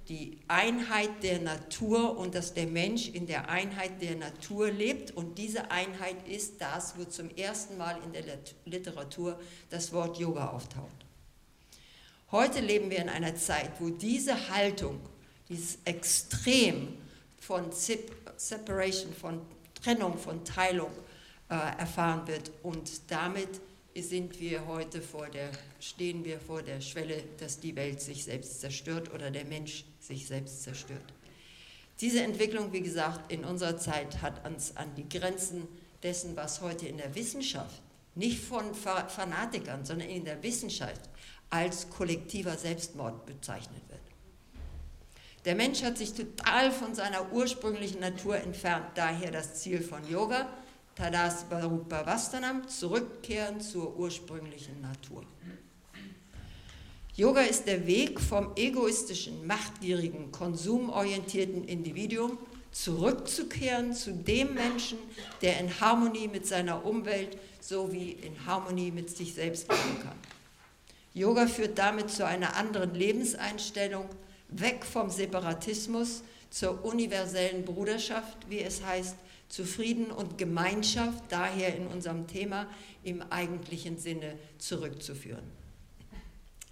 die 0.07 0.39
Einheit 0.47 1.11
der 1.21 1.41
Natur 1.41 2.17
und 2.17 2.33
dass 2.33 2.55
der 2.55 2.65
Mensch 2.65 3.07
in 3.07 3.27
der 3.27 3.49
Einheit 3.49 4.01
der 4.01 4.15
Natur 4.15 4.71
lebt. 4.71 5.11
Und 5.11 5.37
diese 5.37 5.69
Einheit 5.69 6.27
ist 6.27 6.59
das, 6.59 6.97
wo 6.97 7.03
zum 7.03 7.29
ersten 7.35 7.77
Mal 7.77 7.99
in 8.03 8.13
der 8.13 8.23
Literatur 8.65 9.39
das 9.69 9.93
Wort 9.93 10.17
Yoga 10.17 10.49
auftaucht. 10.49 11.05
Heute 12.31 12.61
leben 12.61 12.89
wir 12.89 12.97
in 12.97 13.09
einer 13.09 13.35
Zeit, 13.35 13.73
wo 13.79 13.89
diese 13.89 14.49
Haltung 14.49 14.99
dieses 15.53 15.77
Extrem 15.85 16.97
von 17.39 17.71
Separation, 17.71 19.13
von 19.13 19.41
Trennung, 19.75 20.17
von 20.17 20.43
Teilung 20.43 20.91
äh, 21.49 21.53
erfahren 21.77 22.27
wird. 22.27 22.51
Und 22.63 23.11
damit 23.11 23.61
sind 23.95 24.39
wir 24.39 24.65
heute 24.65 25.01
vor 25.01 25.27
der, 25.27 25.51
stehen 25.79 26.25
wir 26.25 26.39
vor 26.39 26.63
der 26.63 26.81
Schwelle, 26.81 27.23
dass 27.37 27.59
die 27.59 27.75
Welt 27.75 28.01
sich 28.01 28.23
selbst 28.23 28.61
zerstört 28.61 29.13
oder 29.13 29.29
der 29.29 29.45
Mensch 29.45 29.85
sich 29.99 30.25
selbst 30.25 30.63
zerstört. 30.63 31.13
Diese 32.01 32.23
Entwicklung, 32.23 32.73
wie 32.73 32.81
gesagt, 32.81 33.31
in 33.31 33.45
unserer 33.45 33.77
Zeit 33.77 34.21
hat 34.23 34.47
uns 34.47 34.75
an 34.75 34.95
die 34.95 35.07
Grenzen 35.07 35.67
dessen, 36.01 36.35
was 36.35 36.61
heute 36.61 36.87
in 36.87 36.97
der 36.97 37.13
Wissenschaft, 37.13 37.81
nicht 38.15 38.39
von 38.39 38.73
Fanatikern, 38.73 39.85
sondern 39.85 40.09
in 40.09 40.25
der 40.25 40.41
Wissenschaft 40.41 41.01
als 41.49 41.87
kollektiver 41.89 42.57
Selbstmord 42.57 43.27
bezeichnet 43.27 43.81
wird. 43.89 43.92
Der 45.45 45.55
Mensch 45.55 45.83
hat 45.83 45.97
sich 45.97 46.13
total 46.13 46.71
von 46.71 46.95
seiner 46.95 47.33
ursprünglichen 47.33 47.99
Natur 47.99 48.37
entfernt, 48.37 48.85
daher 48.95 49.31
das 49.31 49.55
Ziel 49.55 49.81
von 49.81 50.07
Yoga, 50.09 50.47
Tadas 50.95 51.45
Bhavanam, 51.49 52.67
zurückkehren 52.67 53.59
zur 53.59 53.97
ursprünglichen 53.97 54.79
Natur. 54.81 55.25
Yoga 57.15 57.41
ist 57.41 57.67
der 57.67 57.85
Weg 57.85 58.19
vom 58.19 58.51
egoistischen, 58.55 59.45
machtgierigen, 59.45 60.31
konsumorientierten 60.31 61.65
Individuum 61.65 62.37
zurückzukehren 62.71 63.93
zu 63.93 64.13
dem 64.13 64.55
Menschen, 64.55 64.97
der 65.41 65.59
in 65.59 65.79
Harmonie 65.79 66.27
mit 66.27 66.47
seiner 66.47 66.85
Umwelt 66.85 67.37
sowie 67.59 68.11
in 68.11 68.45
Harmonie 68.45 68.91
mit 68.91 69.15
sich 69.15 69.33
selbst 69.35 69.69
leben 69.69 69.99
kann. 70.01 70.17
Yoga 71.13 71.45
führt 71.45 71.77
damit 71.77 72.09
zu 72.09 72.25
einer 72.25 72.55
anderen 72.55 72.95
Lebenseinstellung, 72.95 74.09
weg 74.59 74.85
vom 74.85 75.09
Separatismus 75.09 76.23
zur 76.49 76.85
universellen 76.85 77.65
Bruderschaft, 77.65 78.49
wie 78.49 78.59
es 78.59 78.83
heißt, 78.83 79.15
zu 79.49 79.65
Frieden 79.65 80.11
und 80.11 80.37
Gemeinschaft, 80.37 81.23
daher 81.29 81.75
in 81.75 81.87
unserem 81.87 82.27
Thema 82.27 82.67
im 83.03 83.21
eigentlichen 83.21 83.97
Sinne 83.97 84.37
zurückzuführen. 84.57 85.43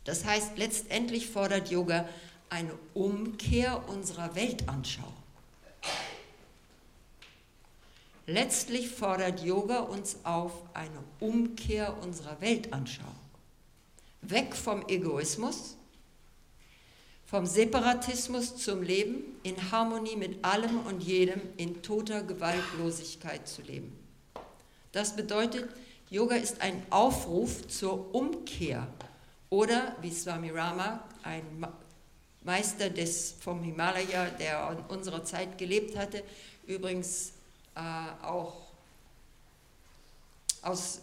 Das 0.03 0.25
heißt, 0.25 0.57
letztendlich 0.57 1.27
fordert 1.27 1.69
Yoga 1.69 2.07
eine 2.49 2.73
Umkehr 2.93 3.87
unserer 3.87 4.35
Weltanschauung. 4.35 5.13
Letztlich 8.25 8.89
fordert 8.89 9.43
Yoga 9.43 9.79
uns 9.79 10.17
auf 10.23 10.51
eine 10.73 11.03
Umkehr 11.19 11.97
unserer 12.01 12.39
Weltanschauung. 12.39 13.15
Weg 14.21 14.55
vom 14.55 14.87
Egoismus, 14.87 15.75
vom 17.31 17.45
Separatismus 17.45 18.57
zum 18.57 18.83
Leben, 18.83 19.23
in 19.43 19.71
Harmonie 19.71 20.17
mit 20.17 20.43
allem 20.43 20.81
und 20.85 21.01
jedem, 21.01 21.39
in 21.55 21.81
toter 21.81 22.23
Gewaltlosigkeit 22.23 23.47
zu 23.47 23.61
leben. 23.61 23.97
Das 24.91 25.15
bedeutet, 25.15 25.69
Yoga 26.09 26.35
ist 26.35 26.59
ein 26.59 26.85
Aufruf 26.89 27.65
zur 27.69 28.13
Umkehr 28.13 28.85
oder, 29.49 29.95
wie 30.01 30.11
Swami 30.11 30.49
Rama, 30.49 31.05
ein 31.23 31.65
Meister 32.43 32.89
des, 32.89 33.33
vom 33.39 33.63
Himalaya, 33.63 34.25
der 34.31 34.69
in 34.71 34.97
unserer 34.97 35.23
Zeit 35.23 35.57
gelebt 35.57 35.97
hatte, 35.97 36.25
übrigens 36.67 37.31
äh, 37.75 38.25
auch 38.25 38.55
aus, 40.63 40.99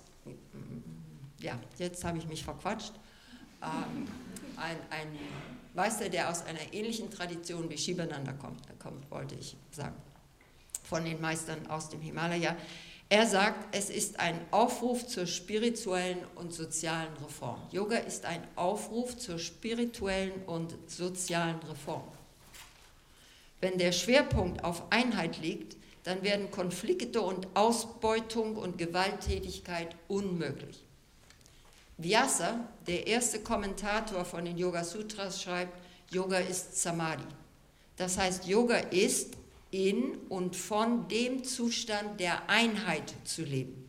ja, 1.40 1.58
jetzt 1.78 2.04
habe 2.04 2.18
ich 2.18 2.26
mich 2.26 2.44
verquatscht, 2.44 2.92
ähm, 3.62 4.06
ein, 4.68 4.76
ein 4.90 5.18
Meister, 5.74 6.08
der 6.08 6.30
aus 6.30 6.44
einer 6.44 6.72
ähnlichen 6.72 7.10
Tradition 7.10 7.68
wie 7.70 7.78
Shivananda 7.78 8.32
kommt, 8.32 8.62
kommt, 8.78 9.10
wollte 9.10 9.34
ich 9.34 9.56
sagen, 9.70 9.96
von 10.84 11.04
den 11.04 11.20
Meistern 11.20 11.66
aus 11.68 11.88
dem 11.88 12.00
Himalaya. 12.00 12.56
Er 13.10 13.26
sagt, 13.26 13.74
es 13.74 13.88
ist 13.88 14.20
ein 14.20 14.38
Aufruf 14.50 15.06
zur 15.06 15.26
spirituellen 15.26 16.18
und 16.34 16.52
sozialen 16.52 17.12
Reform. 17.24 17.60
Yoga 17.72 17.96
ist 17.96 18.26
ein 18.26 18.42
Aufruf 18.54 19.16
zur 19.16 19.38
spirituellen 19.38 20.44
und 20.46 20.74
sozialen 20.86 21.58
Reform. 21.60 22.04
Wenn 23.60 23.78
der 23.78 23.92
Schwerpunkt 23.92 24.62
auf 24.62 24.82
Einheit 24.90 25.38
liegt, 25.40 25.76
dann 26.04 26.22
werden 26.22 26.50
Konflikte 26.50 27.22
und 27.22 27.48
Ausbeutung 27.54 28.56
und 28.56 28.78
Gewalttätigkeit 28.78 29.96
unmöglich. 30.06 30.84
Vyasa, 31.98 32.68
der 32.86 33.08
erste 33.08 33.40
Kommentator 33.40 34.24
von 34.24 34.44
den 34.44 34.56
Yoga 34.56 34.84
Sutras, 34.84 35.42
schreibt, 35.42 35.76
Yoga 36.10 36.38
ist 36.38 36.80
Samadhi. 36.80 37.24
Das 37.96 38.16
heißt, 38.16 38.46
Yoga 38.46 38.76
ist 38.76 39.34
in 39.72 40.16
und 40.28 40.54
von 40.54 41.08
dem 41.08 41.42
Zustand 41.44 42.20
der 42.20 42.48
Einheit 42.48 43.12
zu 43.24 43.42
leben. 43.42 43.84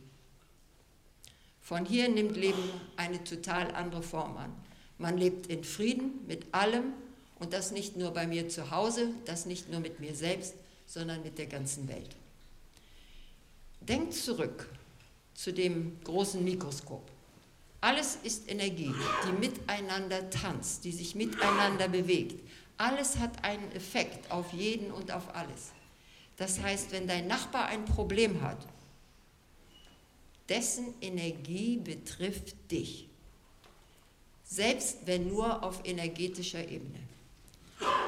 Von 1.62 1.86
hier 1.86 2.08
nimmt 2.08 2.36
Leben 2.36 2.62
eine 2.96 3.22
total 3.22 3.70
andere 3.70 4.02
Form 4.02 4.36
an. 4.36 4.52
Man 4.98 5.16
lebt 5.16 5.46
in 5.46 5.62
Frieden 5.62 6.26
mit 6.26 6.52
allem 6.52 6.92
und 7.38 7.52
das 7.52 7.70
nicht 7.70 7.96
nur 7.96 8.10
bei 8.10 8.26
mir 8.26 8.48
zu 8.48 8.72
Hause, 8.72 9.14
das 9.24 9.46
nicht 9.46 9.70
nur 9.70 9.78
mit 9.78 10.00
mir 10.00 10.16
selbst, 10.16 10.54
sondern 10.86 11.22
mit 11.22 11.38
der 11.38 11.46
ganzen 11.46 11.86
Welt. 11.86 12.16
Denkt 13.80 14.14
zurück 14.14 14.68
zu 15.34 15.52
dem 15.52 15.98
großen 16.02 16.42
Mikroskop. 16.42 17.08
Alles 17.80 18.18
ist 18.22 18.50
Energie, 18.50 18.94
die 19.26 19.32
miteinander 19.32 20.28
tanzt, 20.28 20.84
die 20.84 20.92
sich 20.92 21.14
miteinander 21.14 21.88
bewegt. 21.88 22.42
Alles 22.76 23.18
hat 23.18 23.42
einen 23.42 23.72
Effekt 23.72 24.30
auf 24.30 24.52
jeden 24.52 24.90
und 24.90 25.12
auf 25.12 25.34
alles. 25.34 25.72
Das 26.36 26.60
heißt, 26.60 26.92
wenn 26.92 27.06
dein 27.06 27.26
Nachbar 27.26 27.66
ein 27.66 27.86
Problem 27.86 28.42
hat, 28.42 28.66
dessen 30.48 30.94
Energie 31.00 31.78
betrifft 31.78 32.54
dich. 32.70 33.08
Selbst 34.44 35.06
wenn 35.06 35.28
nur 35.28 35.62
auf 35.62 35.80
energetischer 35.84 36.66
Ebene. 36.66 36.98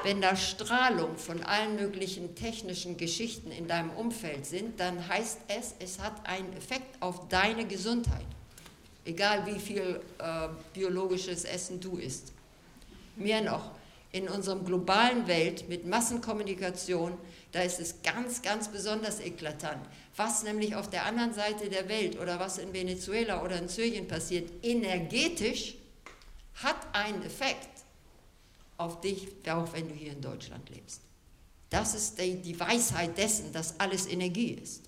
Wenn 0.03 0.21
da 0.21 0.35
Strahlung 0.35 1.17
von 1.17 1.41
allen 1.41 1.77
möglichen 1.77 2.35
technischen 2.35 2.97
Geschichten 2.97 3.51
in 3.51 3.67
deinem 3.67 3.89
Umfeld 3.91 4.45
sind, 4.45 4.79
dann 4.79 5.07
heißt 5.07 5.39
es, 5.47 5.73
es 5.79 5.99
hat 5.99 6.27
einen 6.27 6.53
Effekt 6.53 7.01
auf 7.01 7.27
deine 7.29 7.65
Gesundheit 7.65 8.25
egal 9.05 9.45
wie 9.45 9.59
viel 9.59 10.01
äh, 10.19 10.47
biologisches 10.73 11.45
Essen 11.45 11.79
du 11.79 11.97
isst. 11.97 12.33
Mehr 13.15 13.41
noch, 13.41 13.71
in 14.11 14.29
unserem 14.29 14.63
globalen 14.63 15.27
Welt 15.27 15.67
mit 15.67 15.87
Massenkommunikation, 15.87 17.17
da 17.51 17.61
ist 17.61 17.79
es 17.79 18.01
ganz, 18.03 18.41
ganz 18.41 18.67
besonders 18.67 19.19
eklatant. 19.19 19.83
Was 20.15 20.43
nämlich 20.43 20.75
auf 20.75 20.89
der 20.89 21.05
anderen 21.05 21.33
Seite 21.33 21.69
der 21.69 21.89
Welt 21.89 22.19
oder 22.19 22.39
was 22.39 22.59
in 22.59 22.73
Venezuela 22.73 23.43
oder 23.43 23.57
in 23.57 23.67
Syrien 23.67 24.07
passiert, 24.07 24.51
energetisch 24.63 25.75
hat 26.55 26.77
einen 26.93 27.23
Effekt 27.23 27.69
auf 28.77 29.01
dich, 29.01 29.27
auch 29.49 29.73
wenn 29.73 29.89
du 29.89 29.95
hier 29.95 30.11
in 30.11 30.21
Deutschland 30.21 30.69
lebst. 30.69 31.01
Das 31.71 31.95
ist 31.95 32.19
die, 32.19 32.35
die 32.35 32.59
Weisheit 32.59 33.17
dessen, 33.17 33.51
dass 33.51 33.79
alles 33.79 34.05
Energie 34.05 34.59
ist. 34.61 34.83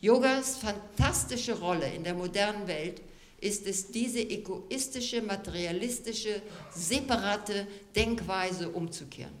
Yogas 0.00 0.58
fantastische 0.58 1.58
Rolle 1.58 1.90
in 1.94 2.04
der 2.04 2.14
modernen 2.14 2.66
Welt 2.66 3.00
ist 3.40 3.66
es, 3.66 3.90
diese 3.90 4.20
egoistische, 4.20 5.22
materialistische, 5.22 6.42
separate 6.70 7.66
Denkweise 7.94 8.68
umzukehren. 8.70 9.34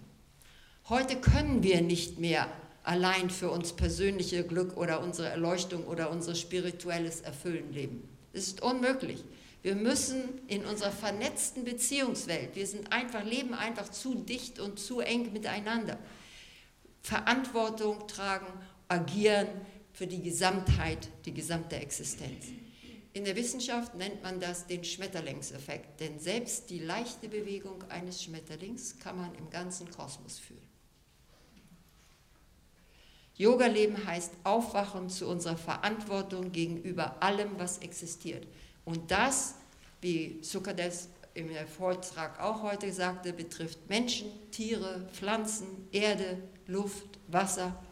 Heute 0.88 1.16
können 1.16 1.62
wir 1.62 1.82
nicht 1.82 2.18
mehr 2.18 2.48
allein 2.82 3.28
für 3.28 3.50
uns 3.50 3.74
persönliche 3.74 4.44
Glück 4.44 4.76
oder 4.76 5.02
unsere 5.02 5.28
Erleuchtung 5.28 5.84
oder 5.84 6.10
unser 6.10 6.34
spirituelles 6.34 7.20
Erfüllen 7.20 7.72
leben. 7.72 8.08
Es 8.32 8.46
ist 8.46 8.62
unmöglich. 8.62 9.24
Wir 9.62 9.74
müssen 9.74 10.22
in 10.46 10.64
unserer 10.64 10.92
vernetzten 10.92 11.64
Beziehungswelt, 11.64 12.54
wir 12.54 12.66
sind 12.66 12.92
einfach, 12.92 13.24
leben 13.24 13.52
einfach 13.54 13.90
zu 13.90 14.14
dicht 14.14 14.60
und 14.60 14.78
zu 14.78 15.00
eng 15.00 15.32
miteinander, 15.32 15.98
Verantwortung 17.02 18.06
tragen 18.06 18.46
agieren 18.86 19.48
für 19.92 20.06
die 20.06 20.22
Gesamtheit, 20.22 21.08
die 21.26 21.34
gesamte 21.34 21.76
Existenz. 21.76 22.46
In 23.18 23.24
der 23.24 23.34
Wissenschaft 23.34 23.96
nennt 23.96 24.22
man 24.22 24.38
das 24.38 24.68
den 24.68 24.84
Schmetterlingseffekt, 24.84 25.98
denn 25.98 26.20
selbst 26.20 26.70
die 26.70 26.78
leichte 26.78 27.28
Bewegung 27.28 27.82
eines 27.88 28.22
Schmetterlings 28.22 28.96
kann 29.00 29.16
man 29.16 29.34
im 29.34 29.50
ganzen 29.50 29.90
Kosmos 29.90 30.38
fühlen. 30.38 30.62
Yoga-Leben 33.34 34.06
heißt 34.06 34.30
Aufwachen 34.44 35.10
zu 35.10 35.26
unserer 35.26 35.56
Verantwortung 35.56 36.52
gegenüber 36.52 37.20
allem, 37.20 37.58
was 37.58 37.78
existiert. 37.78 38.46
Und 38.84 39.10
das, 39.10 39.56
wie 40.00 40.38
Sokrates 40.40 41.08
im 41.34 41.50
Vortrag 41.66 42.38
auch 42.38 42.62
heute 42.62 42.92
sagte, 42.92 43.32
betrifft 43.32 43.80
Menschen, 43.88 44.28
Tiere, 44.52 45.08
Pflanzen, 45.12 45.88
Erde, 45.90 46.40
Luft, 46.68 47.18
Wasser. 47.26 47.82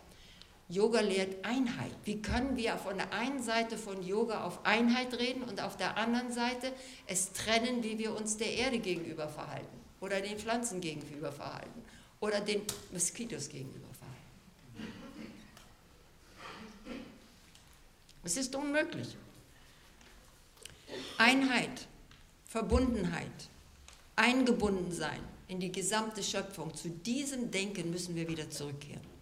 Yoga 0.69 1.01
lehrt 1.01 1.45
Einheit. 1.45 1.93
Wie 2.05 2.21
können 2.21 2.57
wir 2.57 2.77
von 2.77 2.97
der 2.97 3.13
einen 3.13 3.41
Seite 3.41 3.79
von 3.79 4.03
Yoga 4.03 4.43
auf 4.45 4.65
Einheit 4.67 5.15
reden 5.15 5.43
und 5.45 5.61
auf 5.61 5.77
der 5.77 5.97
anderen 5.97 6.33
Seite 6.33 6.73
es 7.07 7.33
trennen, 7.33 7.85
wie 7.85 7.99
wir 7.99 8.17
uns 8.17 8.37
der 8.37 8.53
Erde 8.53 8.81
gegenüber 8.81 9.29
verhalten 9.29 9.79
oder 10.01 10.21
den 10.21 10.39
Pflanzen 10.39 10.81
gegenüber 10.81 11.31
verhalten 11.31 11.83
oder 12.19 12.41
den 12.41 12.63
Moskitos 12.93 13.49
gegenüber 13.49 13.87
verhalten? 13.95 14.93
Es 18.25 18.37
ist 18.37 18.57
unmöglich. 18.57 19.17
Einheit, 21.17 21.87
Verbundenheit, 22.49 23.49
eingebunden 24.17 24.91
sein 24.91 25.21
in 25.47 25.61
die 25.61 25.71
gesamte 25.71 26.25
Schöpfung. 26.25 26.75
Zu 26.75 26.91
diesem 26.91 27.53
Denken 27.53 27.93
müssen 27.93 28.17
wir 28.17 28.27
wieder 28.27 28.51
zurückkehren. 28.51 29.16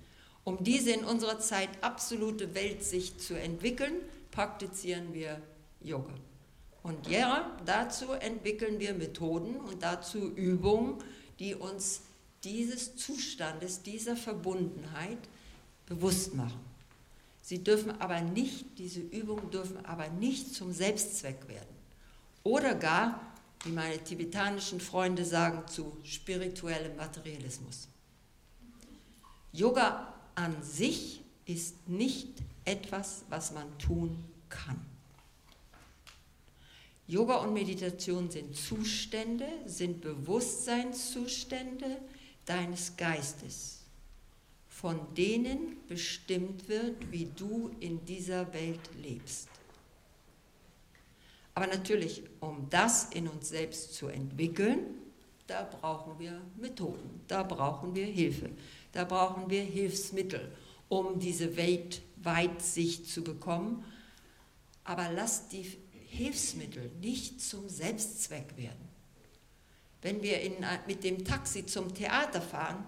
Um 0.44 0.62
diese 0.62 0.90
in 0.90 1.04
unserer 1.04 1.38
Zeit 1.40 1.70
absolute 1.80 2.54
Weltsicht 2.54 3.20
zu 3.20 3.35
entwickeln, 3.35 3.94
praktizieren 4.30 5.14
wir 5.14 5.40
Yoga. 5.80 6.12
Und 6.83 7.09
ja, 7.09 7.57
dazu 7.64 8.12
entwickeln 8.12 8.78
wir 8.78 8.92
Methoden 8.92 9.57
und 9.57 9.83
dazu 9.83 10.18
Übungen, 10.18 11.02
die 11.38 11.54
uns 11.54 12.02
dieses 12.44 12.94
Zustandes, 12.96 13.83
dieser 13.83 14.16
Verbundenheit 14.16 15.18
bewusst 15.87 16.35
machen. 16.35 16.61
Sie 17.40 17.64
dürfen 17.64 18.00
aber 18.00 18.20
nicht, 18.20 18.78
diese 18.78 19.00
Übungen 19.00 19.50
dürfen 19.50 19.85
aber 19.85 20.09
nicht 20.09 20.54
zum 20.54 20.72
Selbstzweck 20.72 21.48
werden. 21.48 21.74
Oder 22.42 22.74
gar, 22.74 23.20
wie 23.64 23.72
meine 23.72 23.98
tibetanischen 23.98 24.80
Freunde 24.80 25.24
sagen, 25.24 25.66
zu 25.68 25.96
spirituellem 26.04 26.96
Materialismus. 26.96 27.88
Yoga 29.52 30.13
an 30.35 30.62
sich 30.62 31.23
ist 31.47 31.88
nicht 31.88 32.29
etwas, 32.64 33.25
was 33.29 33.53
man 33.53 33.79
tun 33.79 34.25
kann. 34.49 34.81
Yoga 37.07 37.37
und 37.37 37.53
Meditation 37.53 38.31
sind 38.31 38.57
Zustände, 38.57 39.47
sind 39.66 40.01
Bewusstseinszustände 40.01 41.99
deines 42.47 42.97
Geistes, 42.97 43.81
von 44.68 44.99
denen 45.14 45.77
bestimmt 45.87 46.66
wird, 46.68 47.12
wie 47.12 47.27
du 47.37 47.70
in 47.81 48.03
dieser 48.07 48.51
Welt 48.55 48.81
lebst. 49.03 49.49
Aber 51.55 51.66
natürlich, 51.66 52.23
um 52.40 52.66
das 52.70 53.12
in 53.12 53.29
uns 53.29 53.51
selbst 53.51 53.94
zu 53.94 54.09
entwickeln, 54.09 54.81
da 55.47 55.62
brauchen 55.62 56.18
wir 56.18 56.40
Methoden, 56.57 57.20
da 57.29 57.42
brauchen 57.42 57.94
wir 57.94 58.07
Hilfe. 58.07 58.51
Da 58.94 59.02
brauchen 59.04 59.50
wir 59.50 59.62
Hilfsmittel, 59.62 60.52
um 60.88 61.18
diese 61.18 61.57
Weltweitsicht 61.57 63.07
zu 63.07 63.22
bekommen. 63.22 63.85
Aber 64.85 65.11
lasst 65.11 65.52
die 65.52 65.66
Hilfsmittel 66.09 66.90
nicht 67.00 67.40
zum 67.40 67.68
Selbstzweck 67.68 68.57
werden. 68.57 68.88
Wenn 70.00 70.22
wir 70.22 70.40
in, 70.40 70.54
mit 70.87 71.02
dem 71.02 71.24
Taxi 71.24 71.66
zum 71.66 71.92
Theater 71.92 72.40
fahren, 72.40 72.85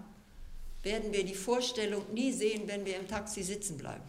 werden 0.82 1.12
wir 1.12 1.24
die 1.24 1.34
Vorstellung 1.34 2.04
nie 2.14 2.32
sehen, 2.32 2.62
wenn 2.66 2.84
wir 2.84 2.96
im 2.96 3.08
Taxi 3.08 3.42
sitzen 3.42 3.76
bleiben. 3.76 4.04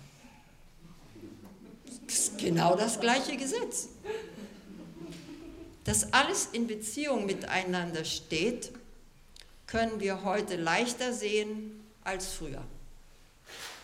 Das 2.05 2.19
ist 2.19 2.37
genau 2.37 2.75
das 2.75 2.99
gleiche 2.99 3.35
Gesetz. 3.37 3.89
Dass 5.83 6.13
alles 6.13 6.49
in 6.51 6.67
Beziehung 6.67 7.25
miteinander 7.25 8.05
steht, 8.05 8.71
können 9.65 9.99
wir 9.99 10.23
heute 10.23 10.57
leichter 10.57 11.11
sehen 11.11 11.76
als 12.07 12.33
früher, 12.33 12.63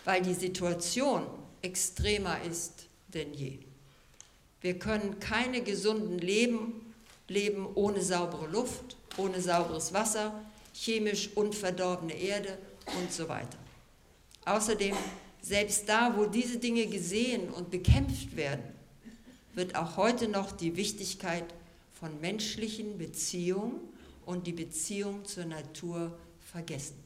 weil 0.04 0.22
die 0.22 0.34
Situation 0.34 1.26
extremer 1.62 2.42
ist 2.42 2.86
denn 3.08 3.34
je. 3.34 3.58
Wir 4.60 4.78
können 4.78 5.20
keine 5.20 5.62
gesunden 5.62 6.18
Leben 6.18 6.80
leben 7.28 7.66
ohne 7.74 8.02
saubere 8.02 8.46
Luft, 8.46 8.96
ohne 9.16 9.40
sauberes 9.40 9.92
Wasser, 9.92 10.32
chemisch 10.74 11.30
unverdorbene 11.34 12.14
Erde 12.14 12.58
und 12.98 13.12
so 13.12 13.28
weiter. 13.28 13.58
Außerdem, 14.44 14.96
selbst 15.40 15.88
da, 15.88 16.14
wo 16.16 16.26
diese 16.26 16.58
Dinge 16.58 16.86
gesehen 16.86 17.50
und 17.50 17.70
bekämpft 17.70 18.36
werden, 18.36 18.64
wird 19.54 19.76
auch 19.76 19.96
heute 19.96 20.28
noch 20.28 20.52
die 20.52 20.76
Wichtigkeit 20.76 21.44
von 21.98 22.20
menschlichen 22.20 22.98
Beziehungen 22.98 23.80
und 24.26 24.46
die 24.46 24.52
Beziehung 24.52 25.24
zur 25.24 25.44
Natur 25.44 26.18
vergessen. 26.40 27.03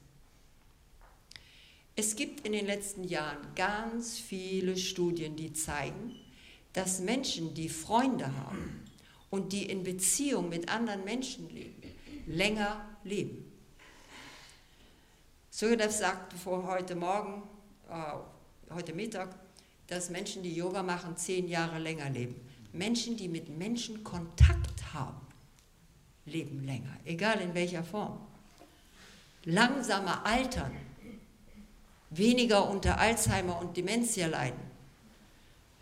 Es 1.99 2.15
gibt 2.15 2.47
in 2.47 2.53
den 2.53 2.67
letzten 2.67 3.03
Jahren 3.03 3.39
ganz 3.57 4.21
viele 4.21 4.77
Studien, 4.77 5.35
die 5.35 5.53
zeigen, 5.53 6.15
dass 6.73 7.01
Menschen, 7.01 7.55
die 7.55 7.69
Freunde 7.69 8.33
haben 8.37 8.85
und 9.31 9.53
die 9.53 9.69
in 9.69 9.83
Beziehung 9.83 10.49
mit 10.49 10.69
anderen 10.69 11.03
Menschen 11.03 11.51
leben, 11.51 11.83
länger 12.29 12.89
leben. 13.03 13.53
Sugadev 15.51 15.91
sagte 15.91 16.37
vor 16.37 16.69
heute 16.69 16.95
Morgen, 16.95 17.43
äh, 17.91 18.73
heute 18.73 18.95
Mittag, 18.95 19.35
dass 19.89 20.09
Menschen, 20.09 20.45
die 20.45 20.55
Yoga 20.55 20.85
machen, 20.85 21.17
zehn 21.17 21.49
Jahre 21.49 21.81
länger 21.81 22.11
leben. 22.11 22.37
Menschen, 22.73 23.17
die 23.17 23.27
mit 23.27 23.49
Menschen 23.49 24.05
Kontakt 24.05 24.95
haben, 24.95 25.27
leben 26.27 26.65
länger, 26.65 26.97
egal 27.05 27.41
in 27.41 27.55
welcher 27.55 27.83
Form. 27.83 28.21
Langsamer 29.45 30.25
altern 30.25 30.88
weniger 32.11 32.69
unter 32.69 32.99
Alzheimer 32.99 33.61
und 33.61 33.77
Dementia 33.77 34.27
leiden, 34.27 34.61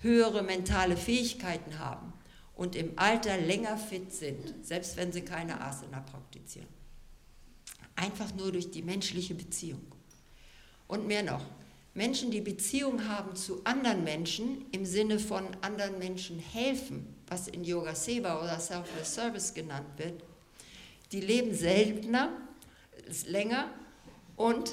höhere 0.01 0.43
mentale 0.43 0.97
Fähigkeiten 0.97 1.79
haben 1.79 2.13
und 2.57 2.75
im 2.75 2.93
Alter 2.97 3.39
länger 3.39 3.77
fit 3.77 4.13
sind, 4.13 4.67
selbst 4.67 4.97
wenn 4.97 5.13
sie 5.13 5.23
keine 5.23 5.61
Asana 5.61 6.01
praktizieren. 6.01 6.69
Einfach 7.95 8.35
nur 8.35 8.53
durch 8.53 8.71
die 8.71 8.83
menschliche 8.83 9.35
Beziehung. 9.35 9.83
Und 10.89 11.07
mehr 11.07 11.23
noch, 11.23 11.45
Menschen, 11.95 12.31
die 12.31 12.43
Beziehung 12.43 13.09
haben 13.09 13.35
zu 13.37 13.63
anderen 13.65 14.05
Menschen 14.05 14.67
im 14.71 14.85
Sinne 14.85 15.19
von 15.19 15.47
anderen 15.63 15.99
Menschen 15.99 16.39
helfen, 16.39 17.07
was 17.27 17.49
in 17.49 17.65
Yoga 17.65 17.95
Seva 17.95 18.43
oder 18.43 18.61
Selfless 18.61 19.15
Service 19.15 19.55
genannt 19.55 19.89
wird, 19.97 20.23
die 21.13 21.21
leben 21.21 21.55
seltener, 21.55 22.33
länger 23.27 23.71
und 24.37 24.73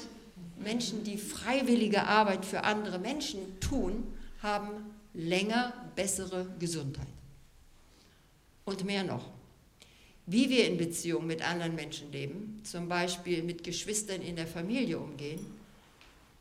Menschen, 0.58 1.04
die 1.04 1.18
freiwillige 1.18 2.04
Arbeit 2.04 2.44
für 2.44 2.64
andere 2.64 2.98
Menschen 2.98 3.60
tun, 3.60 4.04
haben 4.42 4.68
länger 5.14 5.72
bessere 5.94 6.46
Gesundheit. 6.58 7.06
Und 8.64 8.84
mehr 8.84 9.04
noch, 9.04 9.30
wie 10.26 10.48
wir 10.48 10.66
in 10.66 10.78
Beziehung 10.78 11.26
mit 11.26 11.46
anderen 11.46 11.74
Menschen 11.74 12.10
leben, 12.12 12.60
zum 12.64 12.88
Beispiel 12.88 13.42
mit 13.42 13.62
Geschwistern 13.62 14.22
in 14.22 14.36
der 14.36 14.46
Familie 14.46 14.98
umgehen, 14.98 15.44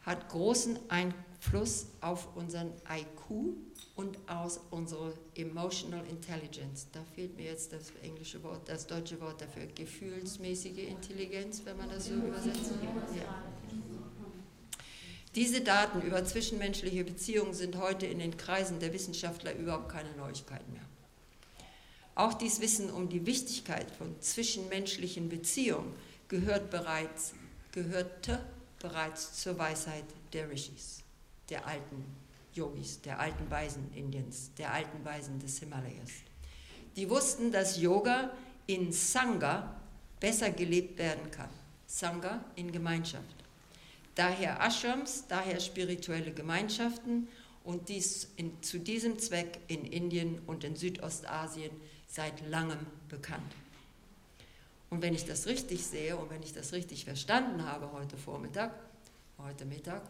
hat 0.05 0.29
großen 0.29 0.79
Einfluss 0.89 1.87
auf 2.01 2.35
unseren 2.35 2.71
IQ 2.89 3.55
und 3.95 4.17
aus 4.27 4.59
unserer 4.71 5.13
Emotional 5.35 6.05
Intelligence. 6.07 6.87
Da 6.91 7.01
fehlt 7.15 7.35
mir 7.37 7.45
jetzt 7.45 7.73
das 7.73 7.91
englische 8.01 8.41
Wort, 8.43 8.67
das 8.67 8.87
deutsche 8.87 9.19
Wort 9.21 9.41
dafür, 9.41 9.65
gefühlsmäßige 9.67 10.89
Intelligenz, 10.89 11.61
wenn 11.65 11.77
man 11.77 11.89
das 11.89 12.07
so 12.07 12.15
übersetzt. 12.15 12.71
Ja. 13.15 13.43
Diese 15.35 15.61
Daten 15.61 16.01
über 16.01 16.23
zwischenmenschliche 16.23 17.03
Beziehungen 17.03 17.55
sind 17.55 17.77
heute 17.77 18.05
in 18.05 18.19
den 18.19 18.37
Kreisen 18.37 18.79
der 18.79 18.93
Wissenschaftler 18.93 19.55
überhaupt 19.55 19.89
keine 19.89 20.11
Neuigkeit 20.11 20.67
mehr. 20.69 20.83
Auch 22.13 22.35
dies 22.35 22.61
Wissen 22.61 22.91
um 22.91 23.09
die 23.09 23.25
Wichtigkeit 23.25 23.89
von 23.89 24.15
zwischenmenschlichen 24.21 25.29
Beziehungen 25.29 25.95
gehört 26.27 26.69
bereits, 26.69 27.33
gehörte 27.71 28.45
bereits 28.79 29.41
zur 29.41 29.57
Weisheit 29.57 30.03
der 30.33 30.51
Rishis, 30.51 31.01
der 31.49 31.65
alten 31.65 32.05
Yogis, 32.53 33.01
der 33.01 33.19
alten 33.19 33.49
Weisen 33.49 33.91
Indiens, 33.95 34.51
der 34.59 34.71
alten 34.71 35.03
Weisen 35.03 35.39
des 35.39 35.57
Himalayas. 35.57 36.11
Die 36.95 37.09
wussten, 37.09 37.51
dass 37.51 37.81
Yoga 37.81 38.29
in 38.67 38.91
Sangha 38.91 39.75
besser 40.19 40.51
gelebt 40.51 40.99
werden 40.99 41.31
kann. 41.31 41.49
Sangha 41.87 42.45
in 42.55 42.71
Gemeinschaft. 42.71 43.42
Daher 44.15 44.59
Ashrams, 44.59 45.25
daher 45.27 45.59
spirituelle 45.59 46.31
Gemeinschaften 46.31 47.27
und 47.63 47.89
dies 47.89 48.29
in, 48.35 48.61
zu 48.61 48.79
diesem 48.79 49.19
Zweck 49.19 49.59
in 49.67 49.85
Indien 49.85 50.39
und 50.47 50.63
in 50.63 50.75
Südostasien 50.75 51.71
seit 52.07 52.47
langem 52.49 52.85
bekannt. 53.09 53.53
Und 54.89 55.01
wenn 55.01 55.15
ich 55.15 55.25
das 55.25 55.47
richtig 55.47 55.85
sehe 55.85 56.15
und 56.15 56.29
wenn 56.29 56.43
ich 56.43 56.53
das 56.53 56.73
richtig 56.73 57.05
verstanden 57.05 57.65
habe 57.65 57.91
heute 57.93 58.17
Vormittag, 58.17 58.73
heute 59.39 59.65
Mittag, 59.65 60.03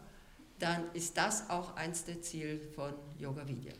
dann 0.58 0.84
ist 0.92 1.16
das 1.16 1.48
auch 1.48 1.76
eins 1.76 2.04
der 2.04 2.20
Ziele 2.20 2.60
von 2.74 2.92
Yoga 3.18 3.48
Vidya. 3.48 3.72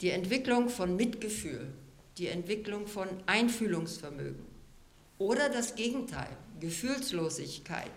Die 0.00 0.10
Entwicklung 0.10 0.68
von 0.68 0.96
Mitgefühl, 0.96 1.72
die 2.18 2.26
Entwicklung 2.26 2.88
von 2.88 3.08
Einfühlungsvermögen 3.26 4.51
oder 5.18 5.48
das 5.48 5.74
Gegenteil, 5.74 6.36
Gefühlslosigkeit, 6.60 7.92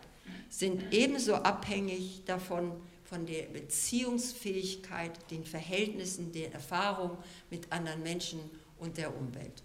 sind 0.49 0.93
ebenso 0.93 1.36
abhängig 1.36 2.23
davon, 2.25 2.73
von 3.06 3.25
der 3.25 3.43
Beziehungsfähigkeit, 3.43 5.30
den 5.30 5.45
Verhältnissen, 5.45 6.32
der 6.32 6.51
Erfahrung 6.54 7.17
mit 7.49 7.71
anderen 7.71 8.01
Menschen 8.01 8.39
und 8.80 8.97
der 8.97 9.15
Umwelt. 9.15 9.63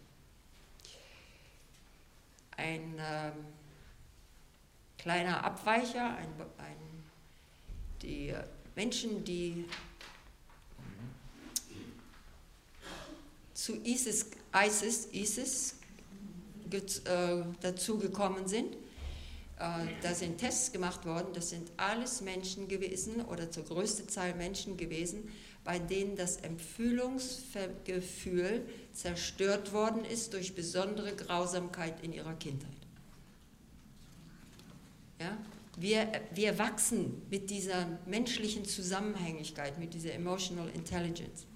Ein 2.57 2.99
äh, 2.99 3.33
kleiner 4.99 5.43
Abweicher, 5.43 6.17
ein, 6.17 6.29
ein, 6.59 6.77
die 8.03 8.35
Menschen, 8.77 9.25
die 9.25 9.65
zu 13.55 13.77
ISIS, 13.83 14.27
ISIS, 14.55 15.09
ISIS 15.13 15.80
äh, 16.75 17.45
dazugekommen 17.61 18.49
sind, 18.49 18.75
äh, 19.59 19.87
da 20.03 20.15
sind 20.15 20.39
Tests 20.39 20.73
gemacht 20.73 21.05
worden, 21.05 21.29
das 21.35 21.51
sind 21.51 21.71
alles 21.77 22.23
Menschen 22.23 22.69
gewesen 22.69 23.21
oder 23.23 23.51
zur 23.51 23.65
größten 23.65 24.09
Zahl 24.09 24.35
Menschen 24.35 24.77
gewesen, 24.77 25.29
bei 25.65 25.79
denen 25.79 26.17
das 26.17 26.39
Empfühlungsgefühl 26.39 28.65
zerstört 28.93 29.75
worden 29.75 30.07
ist 30.07 30.33
durch 30.33 30.55
besondere 30.55 31.15
Grausamkeit 31.15 32.03
in 32.03 32.13
ihrer 32.13 32.35
Kindheit. 32.35 32.71
Ja? 35.21 35.37
Wir, 35.77 36.09
wir 36.35 36.59
wachsen 36.59 37.23
mit 37.31 37.49
dieser 37.51 37.87
menschlichen 38.07 38.65
Zusammenhängigkeit, 38.65 39.79
mit 39.79 39.95
dieser 39.95 40.15
Emotional 40.15 40.69
Intelligence. 40.71 41.47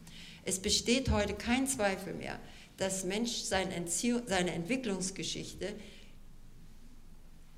Es 0.44 0.60
besteht 0.60 1.10
heute 1.10 1.34
kein 1.34 1.66
Zweifel 1.66 2.14
mehr, 2.14 2.38
dass 2.76 3.04
Mensch 3.04 3.42
seine, 3.42 3.84
seine 3.86 4.52
Entwicklungsgeschichte 4.52 5.72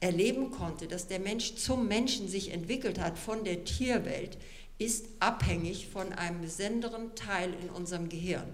erleben 0.00 0.50
konnte, 0.50 0.86
dass 0.86 1.08
der 1.08 1.20
Mensch 1.20 1.54
zum 1.56 1.88
Menschen 1.88 2.28
sich 2.28 2.52
entwickelt 2.52 2.98
hat 2.98 3.18
von 3.18 3.44
der 3.44 3.64
Tierwelt, 3.64 4.36
ist 4.78 5.06
abhängig 5.20 5.88
von 5.88 6.12
einem 6.12 6.42
besonderen 6.42 7.14
Teil 7.14 7.54
in 7.62 7.70
unserem 7.70 8.08
Gehirn. 8.08 8.52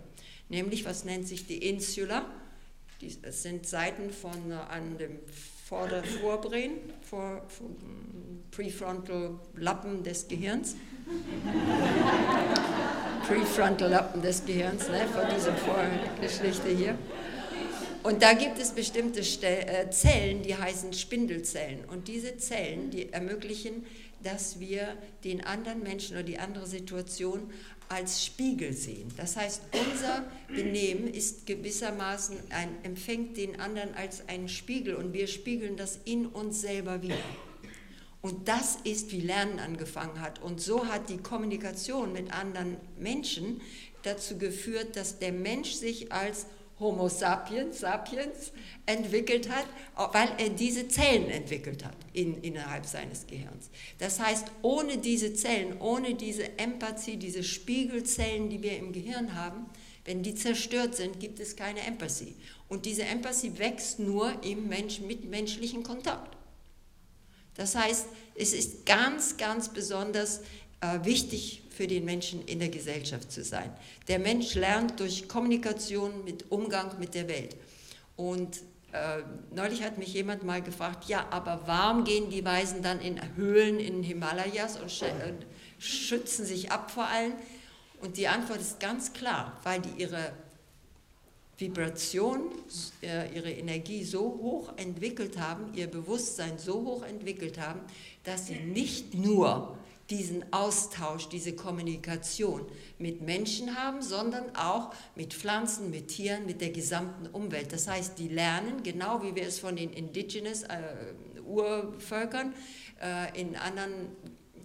Nämlich, 0.49 0.85
was 0.85 1.05
nennt 1.05 1.27
sich 1.27 1.47
die 1.47 1.69
Insula? 1.69 2.27
Das 3.23 3.43
sind 3.43 3.67
Seiten 3.67 4.11
von 4.11 4.53
äh, 4.53 4.55
an 4.55 4.97
dem 4.99 5.19
Vorder 5.73 6.05
Vorbrain, 6.05 6.73
vor, 7.01 7.41
vor, 7.49 7.71
Prefrontal 8.51 9.39
Lappen 9.57 10.03
des 10.03 10.29
Gehirns. 10.29 10.77
Prefrontal 13.27 13.89
Lappen 13.89 14.21
des 14.21 14.45
Gehirns, 14.45 14.91
ne, 14.91 15.07
von 15.11 15.25
dieser 15.35 15.57
Vorgeschichte 15.57 16.69
hier. 16.69 16.99
Und 18.03 18.23
da 18.23 18.35
gibt 18.35 18.59
es 18.59 18.73
bestimmte 18.73 19.21
äh, 19.21 19.89
Zellen, 19.89 20.43
die 20.43 20.55
heißen 20.55 20.93
Spindelzellen. 20.93 21.87
Und 21.87 22.07
diese 22.07 22.37
Zellen, 22.37 22.91
die 22.91 23.11
ermöglichen, 23.11 23.87
dass 24.23 24.61
wir 24.61 24.89
den 25.25 25.43
anderen 25.43 25.83
Menschen 25.83 26.17
oder 26.17 26.23
die 26.23 26.39
andere 26.39 26.67
Situation 26.67 27.51
als 27.93 28.25
Spiegel 28.25 28.73
sehen. 28.73 29.13
Das 29.17 29.37
heißt, 29.37 29.63
unser 29.73 30.25
Benehmen 30.49 31.13
ist 31.13 31.47
gewissermaßen 31.47 32.39
ein, 32.51 32.69
empfängt 32.85 33.37
den 33.37 33.61
anderen 33.61 33.95
als 33.95 34.29
einen 34.29 34.49
Spiegel 34.49 34.95
und 34.95 35.13
wir 35.13 35.27
spiegeln 35.27 35.77
das 35.77 36.01
in 36.05 36.27
uns 36.27 36.63
selber 36.63 37.03
wieder. 37.03 37.19
Und 38.23 38.49
das 38.49 38.79
ist, 38.85 39.13
wie 39.13 39.21
Lernen 39.21 39.59
angefangen 39.59 40.21
hat. 40.21 40.41
Und 40.41 40.61
so 40.61 40.87
hat 40.87 41.11
die 41.11 41.19
Kommunikation 41.19 42.13
mit 42.13 42.33
anderen 42.33 42.77
Menschen 42.99 43.61
dazu 44.03 44.39
geführt, 44.39 44.97
dass 44.97 45.19
der 45.19 45.33
Mensch 45.33 45.73
sich 45.73 46.13
als 46.13 46.47
Homo 46.81 47.09
sapiens, 47.09 47.81
sapiens 47.81 48.53
entwickelt 48.87 49.49
hat, 49.49 49.67
weil 50.13 50.29
er 50.39 50.49
diese 50.49 50.89
Zellen 50.89 51.31
entwickelt 51.31 51.85
hat 51.85 51.97
in, 52.13 52.43
innerhalb 52.43 52.87
seines 52.87 53.27
Gehirns. 53.27 53.71
Das 53.99 54.19
heißt, 54.19 54.47
ohne 54.63 54.99
diese 54.99 55.35
Zellen, 55.35 55.81
ohne 55.81 56.15
diese 56.15 56.59
Empathie, 56.59 57.17
diese 57.17 57.45
Spiegelzellen, 57.45 58.51
die 58.51 58.63
wir 58.63 58.77
im 58.79 58.93
Gehirn 58.93 59.35
haben, 59.35 59.67
wenn 60.05 60.23
die 60.23 60.35
zerstört 60.35 60.97
sind, 60.97 61.21
gibt 61.21 61.39
es 61.39 61.55
keine 61.55 61.81
Empathie. 61.81 62.35
Und 62.69 62.87
diese 62.87 63.05
Empathie 63.05 63.59
wächst 63.59 64.01
nur 64.01 64.43
im 64.43 64.69
Mensch 64.69 65.01
mit 65.01 65.25
menschlichen 65.25 65.85
Kontakt. 65.85 66.37
Das 67.55 67.75
heißt, 67.75 68.07
es 68.35 68.53
ist 68.53 68.87
ganz, 68.87 69.37
ganz 69.37 69.69
besonders 69.69 70.41
äh, 70.81 71.05
wichtig 71.05 71.62
für 71.73 71.87
den 71.87 72.05
Menschen 72.05 72.45
in 72.47 72.59
der 72.59 72.69
Gesellschaft 72.69 73.33
zu 73.33 73.43
sein. 73.43 73.75
Der 74.09 74.19
Mensch 74.19 74.55
lernt 74.55 75.01
durch 75.01 75.29
Kommunikation 75.29 76.25
mit 76.25 76.51
Umgang 76.51 76.99
mit 76.99 77.15
der 77.15 77.29
Welt. 77.29 77.57
Und 78.17 78.59
äh, 78.93 79.23
neulich 79.55 79.83
hat 79.83 79.99
mich 79.99 80.13
jemand 80.13 80.45
mal 80.45 80.63
gefragt, 80.63 81.07
ja, 81.09 81.27
aber 81.31 81.63
warum 81.67 82.05
gehen 82.05 82.29
die 82.29 82.45
Weisen 82.45 82.83
dann 82.83 83.01
in 83.01 83.21
Höhlen 83.37 83.81
in 83.81 84.03
Himalayas 84.03 84.79
und 84.79 84.91
sch 84.91 85.03
äh, 85.03 85.33
schützen 85.79 86.45
sich 86.45 86.71
ab 86.71 86.91
vor 86.91 87.07
allen? 87.07 87.33
Und 88.01 88.17
die 88.17 88.29
Antwort 88.29 88.61
ist 88.61 88.81
ganz 88.81 89.13
klar, 89.13 89.59
weil 89.63 89.81
die 89.81 90.03
ihre 90.03 90.33
Vibration, 91.57 92.51
äh, 93.03 93.35
ihre 93.35 93.51
Energie 93.51 94.05
so 94.05 94.21
hoch 94.21 94.73
entwickelt 94.77 95.39
haben, 95.39 95.73
ihr 95.75 95.87
Bewusstsein 95.87 96.59
so 96.59 96.75
hoch 96.85 97.05
entwickelt 97.05 97.59
haben, 97.59 97.81
dass 98.25 98.49
sie 98.49 98.57
nicht 98.57 99.15
nur 99.15 99.79
diesen 100.13 100.53
Austausch, 100.53 101.31
diese 101.31 101.55
Kommunikation 101.55 102.67
mit 102.99 103.23
Menschen 103.23 103.77
haben, 103.77 104.03
sondern 104.03 104.55
auch 104.55 104.93
mit 105.17 105.33
Pflanzen, 105.33 105.91
mit 105.91 106.09
Tieren, 106.09 106.45
mit 106.45 106.61
der 106.61 106.69
gesamten 106.69 107.27
Umwelt. 107.29 107.73
Das 107.73 107.89
heißt, 107.89 108.19
die 108.19 108.29
lernen, 108.29 108.83
genau 108.83 109.23
wie 109.23 109.35
wir 109.35 109.45
es 109.45 109.59
von 109.59 109.75
den 109.75 109.91
Indigenous 109.91 110.65
äh, 110.65 111.41
Urvölkern 111.47 112.53
äh, 113.01 113.41
in 113.41 113.57
anderen 113.57 114.09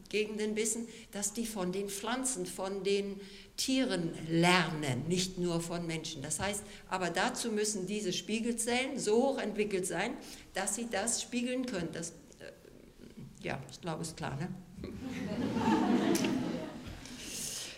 Gegenden 0.09 0.57
wissen, 0.57 0.87
dass 1.11 1.31
die 1.31 1.45
von 1.45 1.71
den 1.71 1.87
Pflanzen, 1.87 2.45
von 2.45 2.83
den 2.83 3.19
Tieren 3.55 4.11
lernen, 4.29 5.07
nicht 5.07 5.37
nur 5.37 5.61
von 5.61 5.87
Menschen. 5.87 6.21
Das 6.21 6.41
heißt, 6.41 6.63
aber 6.89 7.09
dazu 7.09 7.51
müssen 7.51 7.87
diese 7.87 8.11
Spiegelzellen 8.11 8.99
so 8.99 9.15
hoch 9.15 9.37
entwickelt 9.37 9.85
sein, 9.85 10.11
dass 10.53 10.75
sie 10.75 10.87
das 10.89 11.21
spiegeln 11.21 11.65
können. 11.65 11.89
Das, 11.93 12.09
äh, 12.39 12.51
ja, 13.41 13.61
ich 13.71 13.79
glaube, 13.79 14.01
ist 14.01 14.17
klar, 14.17 14.35
ne? 14.35 14.49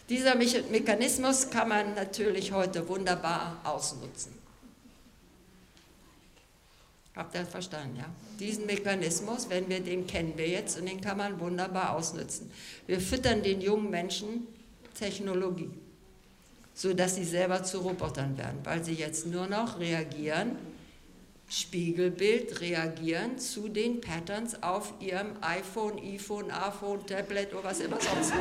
Dieser 0.09 0.35
Mechanismus 0.35 1.49
kann 1.49 1.69
man 1.69 1.95
natürlich 1.95 2.51
heute 2.51 2.87
wunderbar 2.87 3.59
ausnutzen. 3.63 4.39
Habt 7.15 7.35
ihr 7.35 7.45
verstanden, 7.45 7.97
ja? 7.97 8.05
Diesen 8.39 8.65
Mechanismus, 8.65 9.49
wenn 9.49 9.67
wir 9.67 9.81
den 9.81 10.07
kennen 10.07 10.37
wir 10.37 10.47
jetzt 10.47 10.79
und 10.79 10.85
den 10.85 11.01
kann 11.01 11.17
man 11.17 11.39
wunderbar 11.39 11.95
ausnutzen. 11.95 12.49
Wir 12.87 13.01
füttern 13.01 13.43
den 13.43 13.59
jungen 13.59 13.89
Menschen 13.89 14.47
Technologie, 14.97 15.69
sodass 16.73 17.15
sie 17.15 17.25
selber 17.25 17.63
zu 17.63 17.79
Robotern 17.79 18.37
werden, 18.37 18.59
weil 18.63 18.83
sie 18.83 18.93
jetzt 18.93 19.25
nur 19.27 19.47
noch 19.47 19.79
reagieren 19.79 20.55
Spiegelbild 21.49 22.61
reagieren 22.61 23.39
zu 23.39 23.69
den 23.69 24.01
Patterns 24.01 24.61
auf 24.61 24.93
ihrem 24.99 25.31
iPhone, 25.41 25.97
iPhone, 25.97 26.51
iPhone, 26.51 27.05
Tablet 27.07 27.53
oder 27.53 27.63
was 27.63 27.79
immer 27.79 27.99
sonst. 27.99 28.33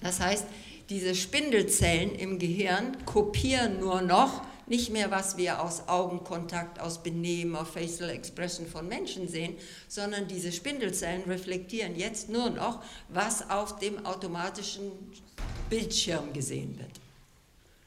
Das 0.00 0.20
heißt, 0.20 0.44
diese 0.90 1.16
Spindelzellen 1.16 2.14
im 2.14 2.38
Gehirn 2.38 3.04
kopieren 3.04 3.80
nur 3.80 4.00
noch 4.02 4.42
nicht 4.68 4.90
mehr, 4.90 5.10
was 5.10 5.36
wir 5.36 5.60
aus 5.60 5.88
Augenkontakt, 5.88 6.80
aus 6.80 7.02
Benehmen, 7.02 7.56
aus 7.56 7.70
Facial 7.70 8.10
Expression 8.10 8.66
von 8.66 8.86
Menschen 8.86 9.28
sehen, 9.28 9.56
sondern 9.88 10.28
diese 10.28 10.52
Spindelzellen 10.52 11.22
reflektieren 11.24 11.96
jetzt 11.96 12.28
nur 12.28 12.50
noch, 12.50 12.82
was 13.08 13.50
auf 13.50 13.78
dem 13.80 14.06
automatischen 14.06 14.92
Bildschirm 15.68 16.32
gesehen 16.32 16.78
wird 16.78 17.05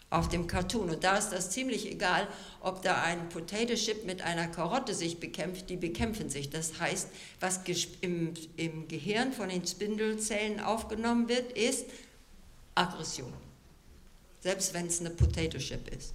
auf 0.10 0.28
dem 0.28 0.48
Cartoon. 0.48 0.89
Und 0.89 1.04
da 1.04 1.17
ist 1.17 1.30
das 1.30 1.52
ziemlich 1.52 1.89
egal, 1.91 2.28
ob 2.62 2.82
da 2.82 3.02
ein 3.02 3.30
Potato 3.30 3.76
Chip 3.76 4.06
mit 4.06 4.22
einer 4.22 4.48
Karotte 4.48 4.93
sich 4.93 5.19
bekämpft, 5.19 5.69
die 5.69 5.78
bekämpfen 5.78 6.30
sich. 6.30 6.50
Das 6.50 6.80
heißt, 6.80 7.10
was 7.39 7.62
im, 8.02 8.34
im 8.58 8.88
Gehirn 8.88 9.34
von 9.34 9.50
den 9.50 9.65
Spindelzellen 9.65 10.60
aufgenommen 10.60 11.30
wird, 11.30 11.52
ist 11.54 11.86
Aggression. 12.76 13.34
Selbst 14.41 14.74
wenn 14.74 14.88
es 14.88 15.00
eine 15.00 15.12
Potato 15.12 15.58
Chip 15.58 15.93
ist. 15.95 16.13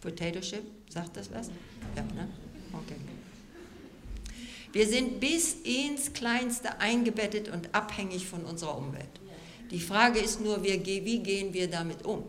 Potato 0.00 0.40
Chip, 0.40 0.64
sagt 0.88 1.16
das 1.16 1.30
was? 1.32 1.48
Ja, 1.96 2.02
ne? 2.02 2.28
Okay. 2.72 2.96
Wir 4.72 4.88
sind 4.88 5.20
bis 5.20 5.54
ins 5.62 6.12
Kleinste 6.12 6.80
eingebettet 6.80 7.48
und 7.48 7.72
abhängig 7.72 8.26
von 8.26 8.44
unserer 8.44 8.76
Umwelt. 8.76 9.06
Die 9.70 9.78
Frage 9.78 10.18
ist 10.18 10.40
nur, 10.40 10.64
wie 10.64 10.78
gehen 10.78 11.54
wir 11.54 11.70
damit 11.70 12.04
um? 12.04 12.24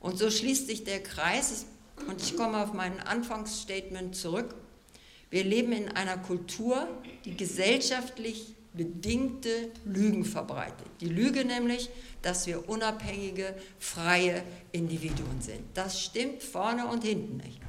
Und 0.00 0.18
so 0.18 0.30
schließt 0.30 0.66
sich 0.66 0.84
der 0.84 1.02
Kreis, 1.02 1.66
und 2.06 2.22
ich 2.22 2.36
komme 2.36 2.62
auf 2.62 2.72
mein 2.72 3.00
Anfangsstatement 3.00 4.14
zurück. 4.14 4.54
Wir 5.30 5.44
leben 5.44 5.72
in 5.72 5.88
einer 5.88 6.16
Kultur, 6.16 6.86
die 7.24 7.36
gesellschaftlich 7.36 8.54
bedingte 8.72 9.70
Lügen 9.84 10.24
verbreitet. 10.24 10.86
Die 11.00 11.08
Lüge 11.08 11.44
nämlich, 11.44 11.90
dass 12.22 12.46
wir 12.46 12.68
unabhängige, 12.68 13.54
freie 13.78 14.42
Individuen 14.72 15.40
sind. 15.40 15.60
Das 15.74 16.00
stimmt 16.00 16.42
vorne 16.42 16.86
und 16.86 17.04
hinten 17.04 17.38
nicht. 17.38 17.60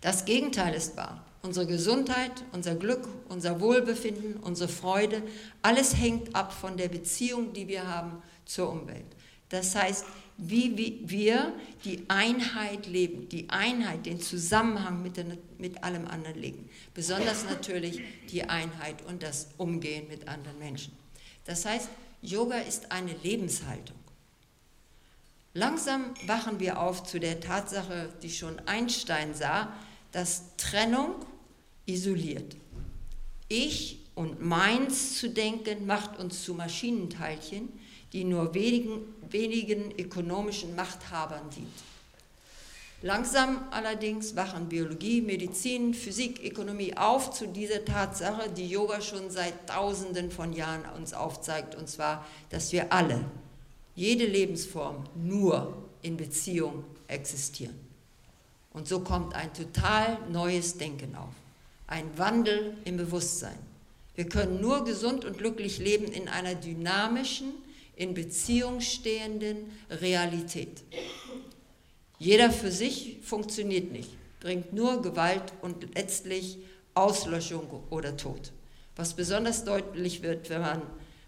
Das 0.00 0.24
Gegenteil 0.24 0.74
ist 0.74 0.96
wahr. 0.96 1.24
Unsere 1.42 1.66
Gesundheit, 1.66 2.32
unser 2.52 2.74
Glück, 2.74 3.08
unser 3.28 3.60
Wohlbefinden, 3.60 4.36
unsere 4.36 4.68
Freude, 4.68 5.22
alles 5.62 5.96
hängt 5.96 6.34
ab 6.34 6.52
von 6.52 6.76
der 6.76 6.88
Beziehung, 6.88 7.52
die 7.52 7.68
wir 7.68 7.86
haben 7.86 8.22
zur 8.44 8.70
Umwelt. 8.70 9.06
Das 9.48 9.74
heißt, 9.74 10.04
wie 10.42 11.02
wir 11.04 11.52
die 11.84 12.04
Einheit 12.08 12.86
leben, 12.86 13.28
die 13.28 13.50
Einheit, 13.50 14.06
den 14.06 14.20
Zusammenhang 14.20 15.02
mit, 15.02 15.16
den, 15.16 15.36
mit 15.58 15.84
allem 15.84 16.06
anderen 16.06 16.40
legen. 16.40 16.68
Besonders 16.94 17.44
natürlich 17.44 18.00
die 18.30 18.44
Einheit 18.44 19.04
und 19.06 19.22
das 19.22 19.48
Umgehen 19.58 20.08
mit 20.08 20.28
anderen 20.28 20.58
Menschen. 20.58 20.92
Das 21.44 21.64
heißt, 21.64 21.88
Yoga 22.22 22.58
ist 22.58 22.90
eine 22.92 23.14
Lebenshaltung. 23.22 23.96
Langsam 25.52 26.14
wachen 26.26 26.60
wir 26.60 26.80
auf 26.80 27.04
zu 27.04 27.18
der 27.18 27.40
Tatsache, 27.40 28.08
die 28.22 28.30
schon 28.30 28.58
Einstein 28.66 29.34
sah, 29.34 29.72
dass 30.12 30.56
Trennung 30.56 31.14
isoliert. 31.86 32.56
Ich 33.48 33.98
und 34.14 34.40
meins 34.40 35.18
zu 35.18 35.28
denken 35.28 35.86
macht 35.86 36.18
uns 36.18 36.44
zu 36.44 36.54
Maschinenteilchen, 36.54 37.68
die 38.12 38.24
nur 38.24 38.54
wenigen, 38.54 39.00
wenigen 39.32 39.90
ökonomischen 39.98 40.74
Machthabern 40.74 41.48
dient. 41.50 41.68
Langsam 43.02 43.66
allerdings 43.70 44.36
wachen 44.36 44.68
Biologie, 44.68 45.22
Medizin, 45.22 45.94
Physik, 45.94 46.44
Ökonomie 46.44 46.94
auf 46.98 47.30
zu 47.30 47.48
dieser 47.48 47.82
Tatsache, 47.86 48.50
die 48.50 48.68
Yoga 48.68 49.00
schon 49.00 49.30
seit 49.30 49.68
Tausenden 49.68 50.30
von 50.30 50.52
Jahren 50.52 50.84
uns 50.98 51.14
aufzeigt, 51.14 51.74
und 51.74 51.88
zwar, 51.88 52.26
dass 52.50 52.72
wir 52.72 52.92
alle, 52.92 53.24
jede 53.94 54.26
Lebensform, 54.26 55.04
nur 55.14 55.82
in 56.02 56.18
Beziehung 56.18 56.84
existieren. 57.08 57.78
Und 58.72 58.86
so 58.86 59.00
kommt 59.00 59.34
ein 59.34 59.52
total 59.54 60.18
neues 60.30 60.76
Denken 60.76 61.16
auf, 61.16 61.32
ein 61.86 62.06
Wandel 62.18 62.76
im 62.84 62.98
Bewusstsein. 62.98 63.58
Wir 64.14 64.28
können 64.28 64.60
nur 64.60 64.84
gesund 64.84 65.24
und 65.24 65.38
glücklich 65.38 65.78
leben 65.78 66.04
in 66.04 66.28
einer 66.28 66.54
dynamischen, 66.54 67.54
in 68.00 68.14
Beziehung 68.14 68.80
stehenden 68.80 69.70
Realität. 69.90 70.82
Jeder 72.18 72.50
für 72.50 72.70
sich 72.70 73.18
funktioniert 73.22 73.92
nicht, 73.92 74.08
bringt 74.40 74.72
nur 74.72 75.02
Gewalt 75.02 75.52
und 75.60 75.94
letztlich 75.94 76.60
Auslöschung 76.94 77.84
oder 77.90 78.16
Tod. 78.16 78.52
Was 78.96 79.12
besonders 79.12 79.64
deutlich 79.64 80.22
wird, 80.22 80.48
wenn 80.48 80.62
man 80.62 80.82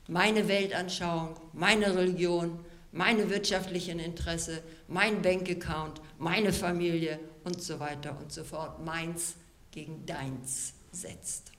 meine 0.08 0.48
Weltanschauung, 0.48 1.36
meine 1.52 1.94
Religion, 1.94 2.58
meine 2.90 3.28
wirtschaftlichen 3.28 3.98
Interesse, 3.98 4.62
mein 4.88 5.20
Bankaccount, 5.20 6.00
meine 6.18 6.54
Familie 6.54 7.20
und 7.44 7.62
so 7.62 7.80
weiter 7.80 8.16
und 8.18 8.32
so 8.32 8.44
fort, 8.44 8.82
meins 8.82 9.34
gegen 9.72 10.06
deins 10.06 10.72
setzt. 10.90 11.51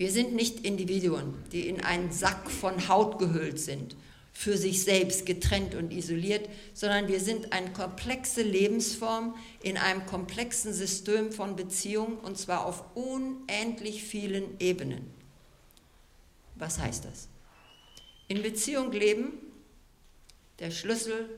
Wir 0.00 0.10
sind 0.10 0.32
nicht 0.34 0.64
Individuen, 0.64 1.34
die 1.52 1.68
in 1.68 1.82
einen 1.82 2.10
Sack 2.10 2.50
von 2.50 2.88
Haut 2.88 3.18
gehüllt 3.18 3.60
sind, 3.60 3.96
für 4.32 4.56
sich 4.56 4.82
selbst 4.82 5.26
getrennt 5.26 5.74
und 5.74 5.92
isoliert, 5.92 6.48
sondern 6.72 7.06
wir 7.06 7.20
sind 7.20 7.52
eine 7.52 7.70
komplexe 7.74 8.40
Lebensform 8.40 9.34
in 9.62 9.76
einem 9.76 10.06
komplexen 10.06 10.72
System 10.72 11.32
von 11.32 11.54
Beziehungen 11.54 12.16
und 12.16 12.38
zwar 12.38 12.64
auf 12.64 12.82
unendlich 12.96 14.02
vielen 14.02 14.58
Ebenen. 14.58 15.10
Was 16.54 16.78
heißt 16.78 17.04
das? 17.04 17.28
In 18.26 18.40
Beziehung 18.40 18.92
leben, 18.92 19.32
der 20.60 20.70
Schlüssel 20.70 21.28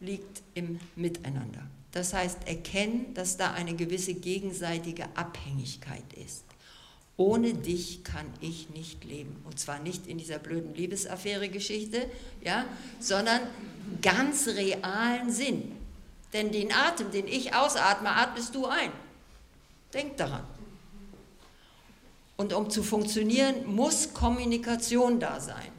liegt 0.00 0.42
im 0.52 0.78
Miteinander. 0.94 1.70
Das 1.92 2.12
heißt, 2.12 2.46
erkennen, 2.46 3.14
dass 3.14 3.38
da 3.38 3.54
eine 3.54 3.74
gewisse 3.74 4.12
gegenseitige 4.12 5.04
Abhängigkeit 5.16 6.12
ist. 6.22 6.44
Ohne 7.16 7.54
dich 7.54 8.02
kann 8.02 8.26
ich 8.40 8.70
nicht 8.70 9.04
leben. 9.04 9.40
Und 9.44 9.58
zwar 9.58 9.78
nicht 9.78 10.06
in 10.06 10.18
dieser 10.18 10.38
blöden 10.38 10.74
Liebesaffäre-Geschichte, 10.74 12.10
ja, 12.42 12.64
sondern 12.98 13.40
ganz 14.02 14.48
realen 14.48 15.30
Sinn. 15.30 15.72
Denn 16.32 16.50
den 16.50 16.72
Atem, 16.72 17.12
den 17.12 17.28
ich 17.28 17.54
ausatme, 17.54 18.10
atmest 18.10 18.54
du 18.54 18.66
ein. 18.66 18.90
Denk 19.92 20.16
daran. 20.16 20.44
Und 22.36 22.52
um 22.52 22.68
zu 22.68 22.82
funktionieren, 22.82 23.64
muss 23.66 24.12
Kommunikation 24.12 25.20
da 25.20 25.38
sein. 25.38 25.70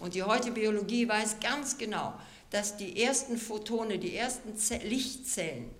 Und 0.00 0.14
die 0.14 0.24
heutige 0.24 0.54
Biologie 0.54 1.08
weiß 1.08 1.38
ganz 1.38 1.78
genau, 1.78 2.12
dass 2.50 2.76
die 2.76 3.00
ersten 3.00 3.38
Photone, 3.38 3.98
die 3.98 4.16
ersten 4.16 4.52
Lichtzellen, 4.84 5.70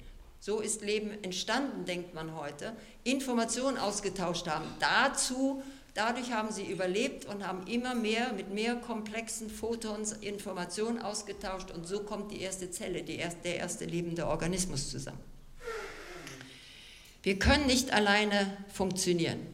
so 0.42 0.58
ist 0.58 0.82
Leben 0.82 1.22
entstanden, 1.22 1.84
denkt 1.84 2.14
man 2.14 2.34
heute, 2.34 2.72
Informationen 3.04 3.78
ausgetauscht 3.78 4.48
haben. 4.48 4.64
Dazu, 4.80 5.62
dadurch 5.94 6.32
haben 6.32 6.50
sie 6.50 6.64
überlebt 6.64 7.26
und 7.26 7.46
haben 7.46 7.64
immer 7.68 7.94
mehr 7.94 8.32
mit 8.32 8.52
mehr 8.52 8.74
komplexen 8.74 9.48
Photons 9.48 10.10
Informationen 10.14 11.00
ausgetauscht 11.00 11.70
und 11.70 11.86
so 11.86 12.00
kommt 12.00 12.32
die 12.32 12.40
erste 12.40 12.72
Zelle, 12.72 13.04
die 13.04 13.18
erste, 13.18 13.40
der 13.44 13.58
erste 13.58 13.84
lebende 13.84 14.26
Organismus 14.26 14.90
zusammen. 14.90 15.20
Wir 17.22 17.38
können 17.38 17.68
nicht 17.68 17.92
alleine 17.92 18.56
funktionieren. 18.72 19.46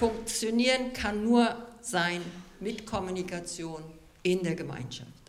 Funktionieren 0.00 0.92
kann 0.94 1.22
nur 1.22 1.64
sein 1.80 2.20
mit 2.58 2.86
Kommunikation 2.86 3.84
in 4.24 4.42
der 4.42 4.56
Gemeinschaft. 4.56 5.21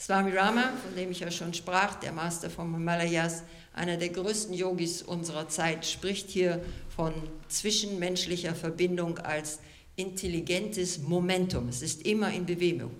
Swami 0.00 0.30
Rama, 0.30 0.72
von 0.84 0.94
dem 0.94 1.10
ich 1.10 1.20
ja 1.20 1.30
schon 1.30 1.52
sprach, 1.52 1.96
der 1.96 2.12
Master 2.12 2.48
von 2.48 2.72
Himalayas, 2.72 3.42
einer 3.74 3.96
der 3.96 4.10
größten 4.10 4.54
Yogis 4.54 5.02
unserer 5.02 5.48
Zeit, 5.48 5.84
spricht 5.84 6.30
hier 6.30 6.64
von 6.94 7.12
zwischenmenschlicher 7.48 8.54
Verbindung 8.54 9.18
als 9.18 9.58
intelligentes 9.96 10.98
Momentum. 10.98 11.68
Es 11.68 11.82
ist 11.82 12.06
immer 12.06 12.32
in 12.32 12.46
Bewegung. 12.46 12.92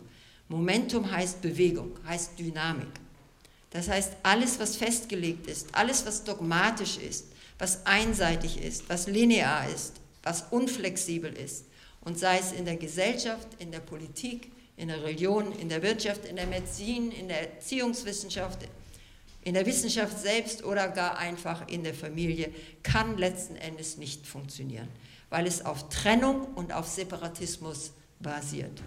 Momentum 0.48 1.08
heißt 1.08 1.40
Bewegung, 1.40 1.92
heißt 2.04 2.36
Dynamik. 2.36 2.88
Das 3.70 3.88
heißt, 3.88 4.14
alles, 4.24 4.58
was 4.58 4.76
festgelegt 4.76 5.46
ist, 5.46 5.68
alles, 5.72 6.04
was 6.04 6.24
dogmatisch 6.24 6.96
ist, 6.96 7.26
was 7.58 7.86
einseitig 7.86 8.60
ist, 8.60 8.88
was 8.88 9.06
linear 9.06 9.68
ist, 9.68 9.94
was 10.24 10.46
unflexibel 10.50 11.32
ist, 11.32 11.66
und 12.00 12.18
sei 12.18 12.38
es 12.38 12.52
in 12.52 12.64
der 12.64 12.76
Gesellschaft, 12.76 13.46
in 13.58 13.70
der 13.70 13.80
Politik, 13.80 14.50
in 14.78 14.88
der 14.88 15.02
Religion, 15.02 15.52
in 15.52 15.68
der 15.68 15.82
Wirtschaft, 15.82 16.24
in 16.24 16.36
der 16.36 16.46
Medizin, 16.46 17.10
in 17.10 17.28
der 17.28 17.54
Erziehungswissenschaft, 17.54 18.60
in 19.42 19.54
der 19.54 19.66
Wissenschaft 19.66 20.18
selbst 20.18 20.64
oder 20.64 20.88
gar 20.88 21.18
einfach 21.18 21.66
in 21.68 21.82
der 21.82 21.94
Familie, 21.94 22.52
kann 22.82 23.18
letzten 23.18 23.56
Endes 23.56 23.96
nicht 23.96 24.26
funktionieren, 24.26 24.88
weil 25.30 25.46
es 25.46 25.64
auf 25.64 25.88
Trennung 25.88 26.46
und 26.54 26.72
auf 26.72 26.86
Separatismus 26.86 27.92
basiert. 28.20 28.82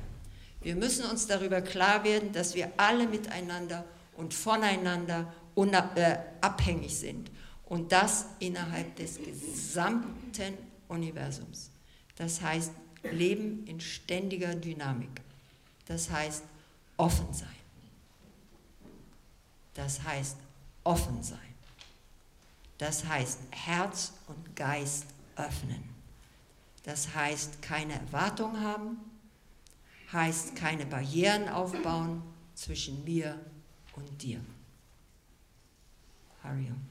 Wir 0.62 0.76
müssen 0.76 1.06
uns 1.06 1.28
darüber 1.28 1.62
klar 1.62 2.04
werden, 2.04 2.32
dass 2.32 2.56
wir 2.56 2.72
alle 2.78 3.08
miteinander 3.08 3.84
und 4.16 4.34
voneinander 4.34 5.34
äh, 5.56 6.18
abhängig 6.40 6.98
sind 6.98 7.32
und 7.66 7.92
das 7.92 8.28
innerhalb 8.40 8.96
des 8.96 9.20
gesamten 9.22 10.58
Universums. 10.88 11.72
Das 12.16 12.42
heißt, 12.42 12.72
Leben 13.12 13.66
in 13.66 13.80
ständiger 13.80 14.54
Dynamik. 14.54 15.10
Das 15.92 16.10
heißt 16.10 16.46
offen 16.96 17.34
sein. 17.34 17.50
Das 19.74 20.02
heißt 20.02 20.38
offen 20.86 21.22
sein. 21.22 21.38
Das 22.78 23.04
heißt 23.04 23.40
Herz 23.52 24.14
und 24.28 24.56
Geist 24.56 25.08
öffnen. 25.36 25.84
Das 26.84 27.14
heißt 27.14 27.62
keine 27.62 27.96
Erwartung 27.96 28.58
haben, 28.62 29.00
heißt 30.14 30.56
keine 30.56 30.86
Barrieren 30.86 31.50
aufbauen 31.50 32.24
zwischen 32.56 33.04
mir 33.04 33.38
und 33.94 34.22
dir. 34.22 34.40
Harium. 36.42 36.91